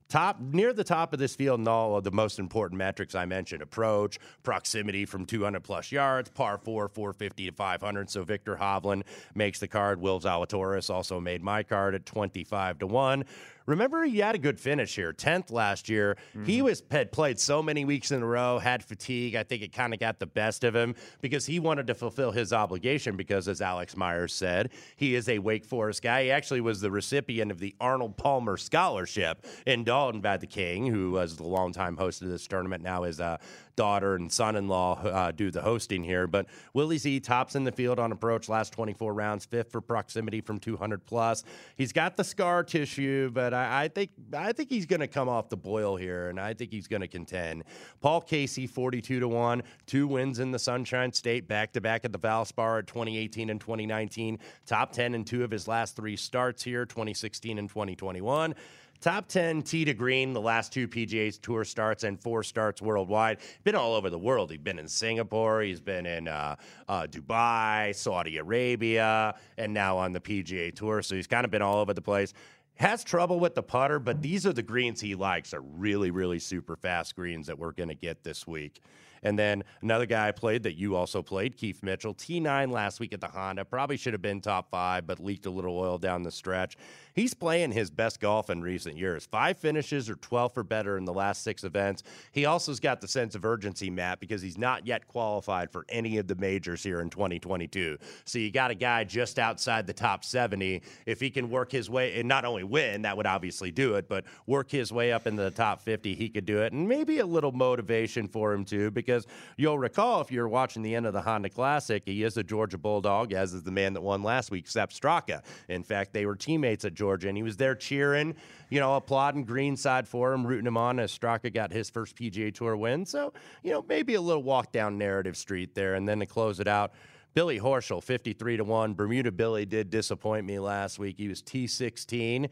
top 0.08 0.40
near 0.40 0.72
the 0.72 0.84
top 0.84 1.12
of 1.12 1.18
this 1.18 1.36
field 1.36 1.58
and 1.58 1.68
all 1.68 1.96
of 1.96 2.04
the 2.04 2.10
most 2.10 2.38
important 2.38 2.78
metrics 2.78 3.14
I 3.14 3.26
mentioned 3.26 3.62
approach, 3.62 4.18
proximity 4.42 5.04
from 5.04 5.26
200 5.26 5.62
plus 5.62 5.92
yards, 5.92 6.30
par 6.30 6.58
4, 6.58 6.88
450 6.88 7.46
to 7.50 7.52
500. 7.52 8.10
So 8.10 8.24
Viktor 8.24 8.56
Hovland 8.56 9.02
makes 9.34 9.58
the 9.58 9.68
card. 9.68 10.00
Will 10.00 10.20
Zalatoris 10.20 10.90
also 10.90 11.20
made 11.20 11.42
my 11.42 11.62
card 11.62 11.94
at 11.94 12.06
25 12.06 12.80
to 12.80 12.86
1. 12.86 13.24
Remember, 13.68 14.02
he 14.04 14.20
had 14.20 14.34
a 14.34 14.38
good 14.38 14.58
finish 14.58 14.96
here, 14.96 15.12
10th 15.12 15.52
last 15.52 15.90
year. 15.90 16.16
Mm-hmm. 16.30 16.44
He 16.44 16.62
was 16.62 16.82
had 16.90 17.12
played 17.12 17.38
so 17.38 17.62
many 17.62 17.84
weeks 17.84 18.10
in 18.10 18.22
a 18.22 18.26
row, 18.26 18.58
had 18.58 18.82
fatigue. 18.82 19.34
I 19.34 19.42
think 19.42 19.60
it 19.60 19.74
kind 19.74 19.92
of 19.92 20.00
got 20.00 20.18
the 20.18 20.26
best 20.26 20.64
of 20.64 20.74
him 20.74 20.94
because 21.20 21.44
he 21.44 21.60
wanted 21.60 21.86
to 21.88 21.94
fulfill 21.94 22.30
his 22.30 22.54
obligation 22.54 23.14
because, 23.14 23.46
as 23.46 23.60
Alex 23.60 23.94
Myers 23.94 24.32
said, 24.32 24.70
he 24.96 25.14
is 25.14 25.28
a 25.28 25.38
Wake 25.38 25.66
Forest 25.66 26.02
guy. 26.02 26.24
He 26.24 26.30
actually 26.30 26.62
was 26.62 26.80
the 26.80 26.90
recipient 26.90 27.50
of 27.50 27.58
the 27.58 27.74
Arnold 27.78 28.16
Palmer 28.16 28.56
Scholarship 28.56 29.44
in 29.66 29.84
Dalton 29.84 30.22
by 30.22 30.38
the 30.38 30.46
King, 30.46 30.86
who 30.86 31.10
was 31.10 31.36
the 31.36 31.46
longtime 31.46 31.98
host 31.98 32.22
of 32.22 32.28
this 32.28 32.46
tournament, 32.46 32.82
now 32.82 33.04
is 33.04 33.20
uh, 33.20 33.36
daughter 33.78 34.16
and 34.16 34.30
son-in-law 34.30 35.00
uh, 35.04 35.30
do 35.30 35.52
the 35.52 35.62
hosting 35.62 36.02
here. 36.02 36.26
But 36.26 36.46
Willie 36.74 36.98
Z 36.98 37.20
tops 37.20 37.54
in 37.54 37.62
the 37.62 37.70
field 37.70 38.00
on 38.00 38.10
approach 38.10 38.48
last 38.48 38.72
24 38.72 39.14
rounds, 39.14 39.44
fifth 39.44 39.70
for 39.70 39.80
proximity 39.80 40.40
from 40.40 40.58
200 40.58 41.06
plus. 41.06 41.44
He's 41.76 41.92
got 41.92 42.16
the 42.16 42.24
scar 42.24 42.64
tissue, 42.64 43.30
but 43.30 43.54
I, 43.54 43.84
I 43.84 43.88
think 43.88 44.10
I 44.36 44.52
think 44.52 44.68
he's 44.68 44.84
going 44.84 44.98
to 44.98 45.06
come 45.06 45.28
off 45.28 45.48
the 45.48 45.56
boil 45.56 45.94
here, 45.94 46.28
and 46.28 46.40
I 46.40 46.54
think 46.54 46.72
he's 46.72 46.88
going 46.88 47.02
to 47.02 47.08
contend. 47.08 47.62
Paul 48.00 48.20
Casey, 48.20 48.66
42 48.66 49.20
to 49.20 49.28
one, 49.28 49.62
two 49.86 50.08
wins 50.08 50.40
in 50.40 50.50
the 50.50 50.58
Sunshine 50.58 51.12
State, 51.12 51.46
back 51.46 51.72
to 51.74 51.80
back 51.80 52.04
at 52.04 52.10
the 52.10 52.18
Valspar 52.18 52.80
at 52.80 52.88
2018 52.88 53.48
and 53.48 53.60
2019, 53.60 54.40
top 54.66 54.90
10 54.90 55.14
in 55.14 55.24
two 55.24 55.44
of 55.44 55.52
his 55.52 55.68
last 55.68 55.94
three 55.94 56.16
starts 56.16 56.64
here, 56.64 56.84
2016 56.84 57.58
and 57.58 57.68
2021. 57.68 58.56
Top 59.00 59.28
10 59.28 59.62
tee 59.62 59.84
to 59.84 59.94
green, 59.94 60.32
the 60.32 60.40
last 60.40 60.72
two 60.72 60.88
PGA 60.88 61.40
Tour 61.40 61.64
starts 61.64 62.02
and 62.02 62.20
four 62.20 62.42
starts 62.42 62.82
worldwide. 62.82 63.38
Been 63.62 63.76
all 63.76 63.94
over 63.94 64.10
the 64.10 64.18
world. 64.18 64.50
He's 64.50 64.58
been 64.58 64.80
in 64.80 64.88
Singapore, 64.88 65.62
he's 65.62 65.80
been 65.80 66.04
in 66.04 66.26
uh, 66.26 66.56
uh, 66.88 67.06
Dubai, 67.06 67.94
Saudi 67.94 68.38
Arabia, 68.38 69.36
and 69.56 69.72
now 69.72 69.96
on 69.98 70.12
the 70.12 70.20
PGA 70.20 70.74
Tour. 70.74 71.02
So 71.02 71.14
he's 71.14 71.28
kind 71.28 71.44
of 71.44 71.50
been 71.52 71.62
all 71.62 71.78
over 71.78 71.94
the 71.94 72.02
place. 72.02 72.34
Has 72.74 73.04
trouble 73.04 73.38
with 73.38 73.54
the 73.54 73.62
putter, 73.62 74.00
but 74.00 74.20
these 74.20 74.44
are 74.46 74.52
the 74.52 74.62
greens 74.62 75.00
he 75.00 75.14
likes 75.14 75.54
are 75.54 75.60
really, 75.60 76.10
really 76.10 76.40
super 76.40 76.74
fast 76.74 77.14
greens 77.14 77.46
that 77.46 77.58
we're 77.58 77.72
going 77.72 77.88
to 77.88 77.94
get 77.94 78.24
this 78.24 78.48
week. 78.48 78.80
And 79.22 79.38
then 79.38 79.64
another 79.82 80.06
guy 80.06 80.28
I 80.28 80.32
played 80.32 80.62
that 80.64 80.76
you 80.76 80.96
also 80.96 81.22
played, 81.22 81.56
Keith 81.56 81.82
Mitchell, 81.82 82.14
T9 82.14 82.70
last 82.70 83.00
week 83.00 83.12
at 83.12 83.20
the 83.20 83.28
Honda. 83.28 83.64
Probably 83.64 83.96
should 83.96 84.14
have 84.14 84.22
been 84.22 84.40
top 84.40 84.70
five, 84.70 85.06
but 85.06 85.20
leaked 85.20 85.46
a 85.46 85.50
little 85.50 85.78
oil 85.78 85.98
down 85.98 86.22
the 86.22 86.30
stretch. 86.30 86.76
He's 87.14 87.34
playing 87.34 87.72
his 87.72 87.90
best 87.90 88.20
golf 88.20 88.48
in 88.48 88.62
recent 88.62 88.96
years. 88.96 89.26
Five 89.26 89.58
finishes 89.58 90.08
or 90.08 90.14
12 90.14 90.58
or 90.58 90.62
better 90.62 90.96
in 90.96 91.04
the 91.04 91.12
last 91.12 91.42
six 91.42 91.64
events. 91.64 92.04
He 92.30 92.44
also's 92.44 92.78
got 92.78 93.00
the 93.00 93.08
sense 93.08 93.34
of 93.34 93.44
urgency, 93.44 93.90
Matt, 93.90 94.20
because 94.20 94.40
he's 94.40 94.56
not 94.56 94.86
yet 94.86 95.08
qualified 95.08 95.72
for 95.72 95.84
any 95.88 96.18
of 96.18 96.28
the 96.28 96.36
majors 96.36 96.82
here 96.82 97.00
in 97.00 97.10
2022. 97.10 97.98
So 98.24 98.38
you 98.38 98.52
got 98.52 98.70
a 98.70 98.76
guy 98.76 99.02
just 99.02 99.40
outside 99.40 99.86
the 99.88 99.92
top 99.92 100.24
70. 100.24 100.82
If 101.06 101.18
he 101.18 101.30
can 101.30 101.50
work 101.50 101.72
his 101.72 101.90
way 101.90 102.20
and 102.20 102.28
not 102.28 102.44
only 102.44 102.62
win, 102.62 103.02
that 103.02 103.16
would 103.16 103.26
obviously 103.26 103.72
do 103.72 103.94
it, 103.94 104.08
but 104.08 104.24
work 104.46 104.70
his 104.70 104.92
way 104.92 105.12
up 105.12 105.26
into 105.26 105.42
the 105.42 105.50
top 105.50 105.82
50, 105.82 106.14
he 106.14 106.28
could 106.28 106.46
do 106.46 106.62
it. 106.62 106.72
And 106.72 106.86
maybe 106.86 107.18
a 107.18 107.26
little 107.26 107.52
motivation 107.52 108.28
for 108.28 108.52
him 108.52 108.64
too, 108.64 108.92
because 108.92 109.07
you'll 109.56 109.78
recall 109.78 110.20
if 110.20 110.30
you're 110.30 110.48
watching 110.48 110.82
the 110.82 110.94
end 110.94 111.06
of 111.06 111.12
the 111.12 111.22
Honda 111.22 111.50
Classic, 111.50 112.02
he 112.04 112.22
is 112.22 112.36
a 112.36 112.44
Georgia 112.44 112.78
Bulldog, 112.78 113.32
as 113.32 113.54
is 113.54 113.64
the 113.64 113.72
man 113.72 113.94
that 113.94 114.02
won 114.02 114.22
last 114.22 114.50
week, 114.50 114.68
Sepp 114.68 114.90
Straka. 114.90 115.42
In 115.68 115.82
fact, 115.82 116.12
they 116.12 116.24
were 116.24 116.36
teammates 116.36 116.84
at 116.84 116.94
Georgia. 116.94 117.08
Georgia, 117.08 117.28
and 117.28 117.38
he 117.38 117.42
was 117.42 117.56
there 117.56 117.74
cheering, 117.74 118.34
you 118.68 118.78
know, 118.78 118.96
applauding 118.96 119.46
Greenside 119.46 120.06
for 120.06 120.32
him, 120.32 120.46
rooting 120.46 120.66
him 120.66 120.76
on 120.76 121.00
as 121.00 121.16
Straka 121.16 121.52
got 121.52 121.72
his 121.72 121.88
first 121.88 122.16
PGA 122.16 122.54
Tour 122.54 122.76
win. 122.76 123.06
So, 123.06 123.32
you 123.62 123.72
know, 123.72 123.82
maybe 123.88 124.14
a 124.14 124.20
little 124.20 124.42
walk 124.42 124.72
down 124.72 124.98
narrative 124.98 125.36
street 125.36 125.74
there, 125.74 125.94
and 125.94 126.06
then 126.06 126.20
to 126.20 126.26
close 126.26 126.60
it 126.60 126.68
out. 126.68 126.92
Billy 127.32 127.58
Horschel, 127.58 128.02
53 128.02 128.58
to 128.58 128.64
1. 128.64 128.94
Bermuda 128.94 129.32
Billy 129.32 129.64
did 129.64 129.90
disappoint 129.90 130.44
me 130.44 130.58
last 130.58 130.98
week. 130.98 131.16
He 131.18 131.28
was 131.28 131.42
T16 131.42 132.48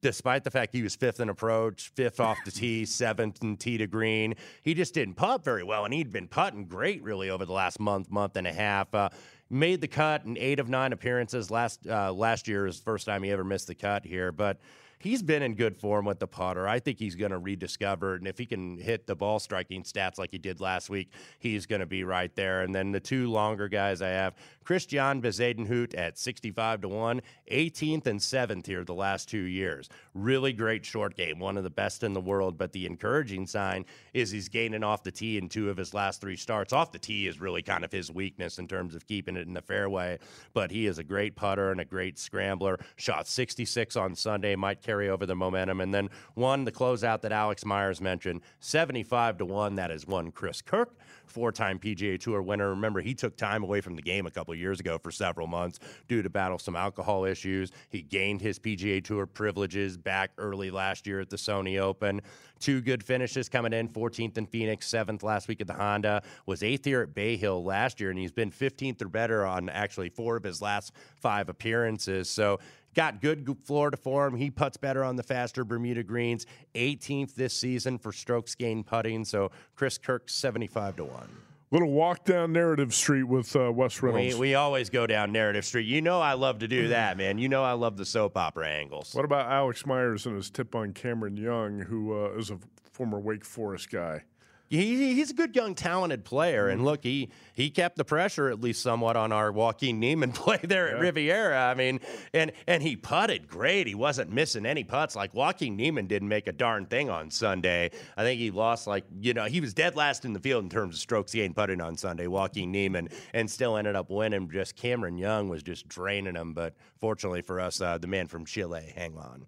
despite 0.00 0.44
the 0.44 0.50
fact 0.50 0.74
he 0.74 0.82
was 0.82 0.96
fifth 0.96 1.20
in 1.20 1.28
approach, 1.28 1.90
fifth 1.94 2.20
off 2.20 2.38
the 2.44 2.50
tee, 2.50 2.84
seventh 2.86 3.42
in 3.42 3.56
tee 3.56 3.78
to 3.78 3.86
green. 3.86 4.34
He 4.62 4.74
just 4.74 4.94
didn't 4.94 5.14
putt 5.14 5.44
very 5.44 5.62
well, 5.62 5.84
and 5.84 5.94
he'd 5.94 6.12
been 6.12 6.28
putting 6.28 6.64
great 6.66 7.02
really 7.02 7.30
over 7.30 7.44
the 7.44 7.52
last 7.52 7.80
month, 7.80 8.10
month 8.10 8.36
and 8.36 8.46
a 8.46 8.52
half. 8.52 8.94
Uh, 8.94 9.08
made 9.48 9.80
the 9.80 9.88
cut 9.88 10.24
in 10.24 10.36
eight 10.38 10.58
of 10.58 10.68
nine 10.68 10.92
appearances. 10.92 11.50
Last 11.50 11.86
uh, 11.86 12.12
last 12.12 12.48
year 12.48 12.66
is 12.66 12.78
the 12.78 12.84
first 12.84 13.06
time 13.06 13.22
he 13.22 13.30
ever 13.30 13.44
missed 13.44 13.68
the 13.68 13.74
cut 13.74 14.04
here, 14.04 14.32
but 14.32 14.58
he's 14.98 15.22
been 15.22 15.42
in 15.42 15.54
good 15.54 15.76
form 15.76 16.04
with 16.04 16.18
the 16.18 16.26
putter. 16.26 16.66
I 16.66 16.78
think 16.78 16.98
he's 16.98 17.14
going 17.14 17.30
to 17.30 17.38
rediscover 17.38 18.14
it. 18.14 18.20
And 18.20 18.28
if 18.28 18.38
he 18.38 18.46
can 18.46 18.78
hit 18.78 19.06
the 19.06 19.14
ball 19.14 19.38
striking 19.38 19.82
stats 19.82 20.18
like 20.18 20.30
he 20.32 20.38
did 20.38 20.60
last 20.60 20.90
week, 20.90 21.10
he's 21.38 21.66
going 21.66 21.80
to 21.80 21.86
be 21.86 22.04
right 22.04 22.34
there. 22.34 22.62
And 22.62 22.74
then 22.74 22.92
the 22.92 23.00
two 23.00 23.30
longer 23.30 23.68
guys 23.68 24.02
I 24.02 24.08
have 24.08 24.34
Christiaan 24.64 25.22
Bezuidenhout 25.22 25.96
at 25.96 26.18
65 26.18 26.82
to 26.82 26.88
1, 26.88 27.22
18th 27.52 28.06
and 28.06 28.20
7th 28.20 28.66
here 28.66 28.84
the 28.84 28.94
last 28.94 29.28
two 29.28 29.38
years. 29.38 29.88
Really 30.14 30.52
great 30.52 30.84
short 30.84 31.16
game, 31.16 31.38
one 31.38 31.56
of 31.56 31.64
the 31.64 31.70
best 31.70 32.02
in 32.02 32.12
the 32.12 32.20
world. 32.20 32.58
But 32.58 32.72
the 32.72 32.86
encouraging 32.86 33.46
sign 33.46 33.84
is 34.12 34.30
he's 34.30 34.48
gaining 34.48 34.82
off 34.82 35.02
the 35.02 35.12
tee 35.12 35.38
in 35.38 35.48
two 35.48 35.70
of 35.70 35.76
his 35.76 35.94
last 35.94 36.20
three 36.20 36.36
starts. 36.36 36.72
Off 36.72 36.90
the 36.90 36.98
tee 36.98 37.26
is 37.26 37.40
really 37.40 37.62
kind 37.62 37.84
of 37.84 37.92
his 37.92 38.10
weakness 38.10 38.58
in 38.58 38.66
terms 38.66 38.94
of 38.94 39.06
keeping 39.06 39.36
it 39.36 39.46
in 39.46 39.54
the 39.54 39.62
fairway. 39.62 40.18
But 40.52 40.70
he 40.70 40.86
is 40.86 40.98
a 40.98 41.04
great 41.04 41.36
putter 41.36 41.70
and 41.70 41.80
a 41.80 41.84
great 41.84 42.18
scrambler. 42.18 42.78
Shot 42.96 43.28
66 43.28 43.96
on 43.96 44.14
Sunday, 44.14 44.56
might 44.56 44.82
carry 44.86 45.10
over 45.10 45.26
the 45.26 45.34
momentum. 45.34 45.80
And 45.80 45.92
then 45.92 46.08
one, 46.34 46.64
the 46.64 46.72
closeout 46.72 47.20
that 47.22 47.32
Alex 47.32 47.64
Myers 47.64 48.00
mentioned, 48.00 48.40
75 48.60 49.38
to 49.38 49.44
1. 49.44 49.74
That 49.74 49.90
is 49.90 50.06
one 50.06 50.30
Chris 50.30 50.62
Kirk, 50.62 50.94
four 51.26 51.50
time 51.50 51.78
PGA 51.78 52.18
Tour 52.18 52.40
winner. 52.40 52.70
Remember, 52.70 53.00
he 53.00 53.14
took 53.14 53.36
time 53.36 53.64
away 53.64 53.80
from 53.80 53.96
the 53.96 54.02
game 54.02 54.26
a 54.26 54.30
couple 54.30 54.54
years 54.54 54.78
ago 54.78 54.96
for 54.96 55.10
several 55.10 55.48
months 55.48 55.80
due 56.06 56.22
to 56.22 56.30
battle 56.30 56.58
some 56.58 56.76
alcohol 56.76 57.24
issues. 57.24 57.72
He 57.90 58.02
gained 58.02 58.40
his 58.40 58.58
PGA 58.58 59.02
Tour 59.04 59.26
privileges 59.26 59.96
back 59.96 60.30
early 60.38 60.70
last 60.70 61.06
year 61.06 61.20
at 61.20 61.30
the 61.30 61.36
Sony 61.36 61.80
Open. 61.80 62.20
Two 62.58 62.80
good 62.80 63.02
finishes 63.02 63.48
coming 63.48 63.72
in 63.72 63.88
14th 63.88 64.38
in 64.38 64.46
Phoenix, 64.46 64.88
7th 64.88 65.22
last 65.22 65.46
week 65.48 65.60
at 65.60 65.66
the 65.66 65.74
Honda, 65.74 66.22
was 66.46 66.62
8th 66.62 66.84
here 66.84 67.02
at 67.02 67.14
Bay 67.14 67.36
Hill 67.36 67.62
last 67.62 68.00
year, 68.00 68.10
and 68.10 68.18
he's 68.18 68.32
been 68.32 68.50
15th 68.50 69.02
or 69.02 69.08
better 69.08 69.44
on 69.44 69.68
actually 69.68 70.08
four 70.08 70.36
of 70.36 70.44
his 70.44 70.62
last 70.62 70.92
five 71.16 71.48
appearances. 71.48 72.30
So 72.30 72.58
got 72.96 73.20
good 73.20 73.46
Florida 73.62 73.96
form. 73.96 74.34
He 74.34 74.50
puts 74.50 74.76
better 74.76 75.04
on 75.04 75.14
the 75.14 75.22
faster 75.22 75.64
Bermuda 75.64 76.02
greens. 76.02 76.46
18th 76.74 77.34
this 77.34 77.54
season 77.54 77.98
for 77.98 78.12
strokes 78.12 78.56
gained 78.56 78.86
putting. 78.86 79.24
So 79.24 79.52
Chris 79.76 79.98
Kirk 79.98 80.28
75 80.28 80.96
to 80.96 81.04
1. 81.04 81.28
Little 81.72 81.90
walk 81.90 82.24
down 82.24 82.52
Narrative 82.52 82.94
Street 82.94 83.24
with 83.24 83.54
uh, 83.54 83.72
Wes 83.72 84.00
Reynolds. 84.00 84.34
We, 84.34 84.40
we 84.40 84.54
always 84.54 84.88
go 84.88 85.06
down 85.06 85.32
Narrative 85.32 85.64
Street. 85.64 85.86
You 85.86 86.00
know 86.00 86.20
I 86.20 86.34
love 86.34 86.60
to 86.60 86.68
do 86.68 86.88
that, 86.88 87.18
man. 87.18 87.38
You 87.38 87.48
know 87.48 87.64
I 87.64 87.72
love 87.72 87.96
the 87.96 88.04
soap 88.04 88.36
opera 88.36 88.68
angles. 88.68 89.14
What 89.14 89.24
about 89.24 89.50
Alex 89.50 89.84
Myers 89.84 90.26
and 90.26 90.36
his 90.36 90.48
tip 90.48 90.74
on 90.74 90.92
Cameron 90.92 91.36
Young, 91.36 91.80
who 91.80 92.14
uh, 92.14 92.38
is 92.38 92.50
a 92.50 92.58
former 92.92 93.18
Wake 93.18 93.44
Forest 93.44 93.90
guy? 93.90 94.22
He, 94.68 95.14
he's 95.14 95.30
a 95.30 95.34
good 95.34 95.54
young 95.54 95.74
talented 95.74 96.24
player 96.24 96.68
and 96.68 96.84
look 96.84 97.04
he 97.04 97.30
he 97.52 97.70
kept 97.70 97.96
the 97.96 98.04
pressure 98.04 98.48
at 98.48 98.60
least 98.60 98.82
somewhat 98.82 99.16
on 99.16 99.30
our 99.30 99.52
Joaquin 99.52 100.00
Niemann 100.00 100.32
play 100.32 100.58
there 100.62 100.88
at 100.88 101.00
Riviera. 101.00 101.56
I 101.56 101.74
mean 101.74 102.00
and 102.34 102.52
and 102.66 102.82
he 102.82 102.96
putted 102.96 103.46
great. 103.46 103.86
He 103.86 103.94
wasn't 103.94 104.32
missing 104.32 104.66
any 104.66 104.82
putts. 104.82 105.14
Like 105.14 105.32
Joaquin 105.34 105.76
Niemann 105.76 106.06
didn't 106.06 106.28
make 106.28 106.48
a 106.48 106.52
darn 106.52 106.86
thing 106.86 107.08
on 107.10 107.30
Sunday. 107.30 107.90
I 108.16 108.22
think 108.24 108.40
he 108.40 108.50
lost 108.50 108.86
like 108.86 109.04
you 109.20 109.34
know 109.34 109.44
he 109.44 109.60
was 109.60 109.72
dead 109.72 109.94
last 109.94 110.24
in 110.24 110.32
the 110.32 110.40
field 110.40 110.64
in 110.64 110.70
terms 110.70 110.96
of 110.96 111.00
strokes 111.00 111.32
he 111.32 111.42
ain't 111.42 111.54
putting 111.54 111.80
on 111.80 111.96
Sunday 111.96 112.26
Joaquin 112.26 112.72
Niemann 112.72 113.08
and 113.32 113.48
still 113.48 113.76
ended 113.76 113.94
up 113.94 114.10
winning. 114.10 114.50
Just 114.50 114.74
Cameron 114.76 115.16
Young 115.16 115.48
was 115.48 115.62
just 115.62 115.86
draining 115.88 116.34
him 116.34 116.54
but 116.54 116.74
fortunately 117.00 117.42
for 117.42 117.60
us 117.60 117.80
uh, 117.80 117.98
the 117.98 118.08
man 118.08 118.26
from 118.26 118.44
Chile 118.44 118.92
hang 118.96 119.16
on 119.16 119.46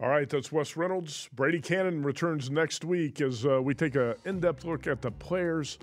all 0.00 0.10
right, 0.10 0.28
that's 0.28 0.52
Wes 0.52 0.76
Reynolds. 0.76 1.28
Brady 1.34 1.60
Kannon 1.60 2.04
returns 2.04 2.50
next 2.50 2.84
week 2.84 3.20
as 3.22 3.46
uh, 3.46 3.62
we 3.62 3.72
take 3.72 3.94
an 3.94 4.14
in 4.26 4.40
depth 4.40 4.64
look 4.64 4.86
at 4.86 5.00
the 5.00 5.10
Players' 5.10 5.78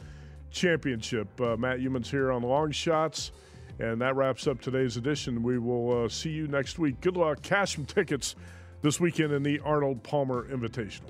Championship. 0.52 1.28
Uh, 1.42 1.58
Matt 1.58 1.80
Youmans 1.80 2.08
here 2.08 2.32
on 2.32 2.44
Long 2.44 2.72
Shots. 2.72 3.32
And 3.80 4.00
that 4.02 4.16
wraps 4.16 4.46
up 4.46 4.62
today's 4.62 4.98
edition. 4.98 5.42
We 5.42 5.58
will 5.58 6.06
uh, 6.06 6.10
see 6.10 6.30
you 6.30 6.48
next 6.48 6.78
week. 6.78 7.02
Good 7.02 7.18
luck. 7.18 7.42
Cash 7.42 7.76
some 7.76 7.86
tickets 7.86 8.36
this 8.84 9.00
weekend 9.00 9.34
in 9.34 9.42
the 9.42 9.60
Arnold 9.62 10.04
Palmer 10.04 10.48
Invitational. 10.48 11.10